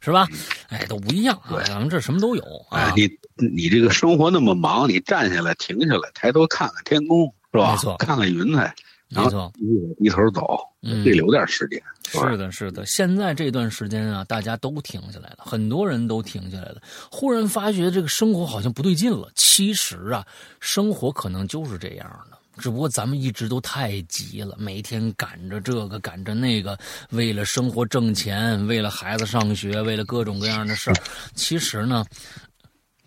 [0.00, 0.26] 是吧？
[0.68, 2.80] 哎，都不一样啊，对咱们这什么都有啊，。
[2.80, 7.72] 哎你你这个生活那么忙，你站下来停下来，抬头看看天空，是吧？
[7.72, 8.74] 没错看看云彩，
[9.14, 9.52] 然没错后，
[9.98, 11.82] 低头走，嗯得留点时间。
[12.04, 12.84] 是的，是的。
[12.86, 16.80] 现在这段时间啊，大家都停下来了，很多人都停下来了。
[17.10, 19.30] 忽然发觉这个生活好像不对劲了。
[19.34, 20.26] 其实啊，
[20.60, 26.78] 生活可能就是这样的，只不过咱们一直都太急了，每天赶着这个赶着那个，
[27.10, 30.96] 为了生活挣钱，为了孩子上学，为了各种各样的事儿。
[31.34, 32.04] 其实呢，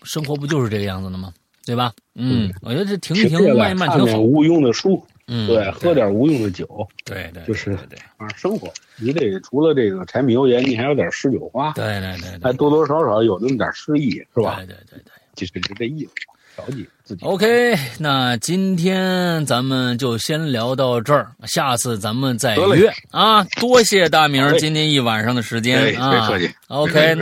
[0.03, 1.33] 生活不就是这个样子的吗？
[1.65, 1.91] 对吧？
[2.13, 4.19] 嗯，我觉得这停一停，慢一慢挺好。
[4.19, 14.55] 无用的书，嗯，对，喝点无用的酒，对对，就是对对啊，生活你得除了这个柴米油盐，你还有点诗酒花，对对对对，还多多少少有那么点诗意，是吧？
[14.57, 15.11] 对对对对。
[15.35, 16.11] 就是就这意思，
[16.55, 17.25] 调剂自己。
[17.25, 23.43] OK，那今天咱们就先聊到这儿，下次咱们再约啊！
[23.59, 26.09] 多谢大明儿今天一晚上的时间哎啊！
[26.09, 27.17] 别客气 OK，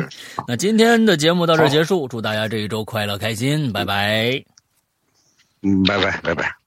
[0.47, 4.43] 那今天的节目到这儿结束，祝大家这一周快乐开心，拜拜。
[5.63, 6.62] 嗯，拜拜，拜拜。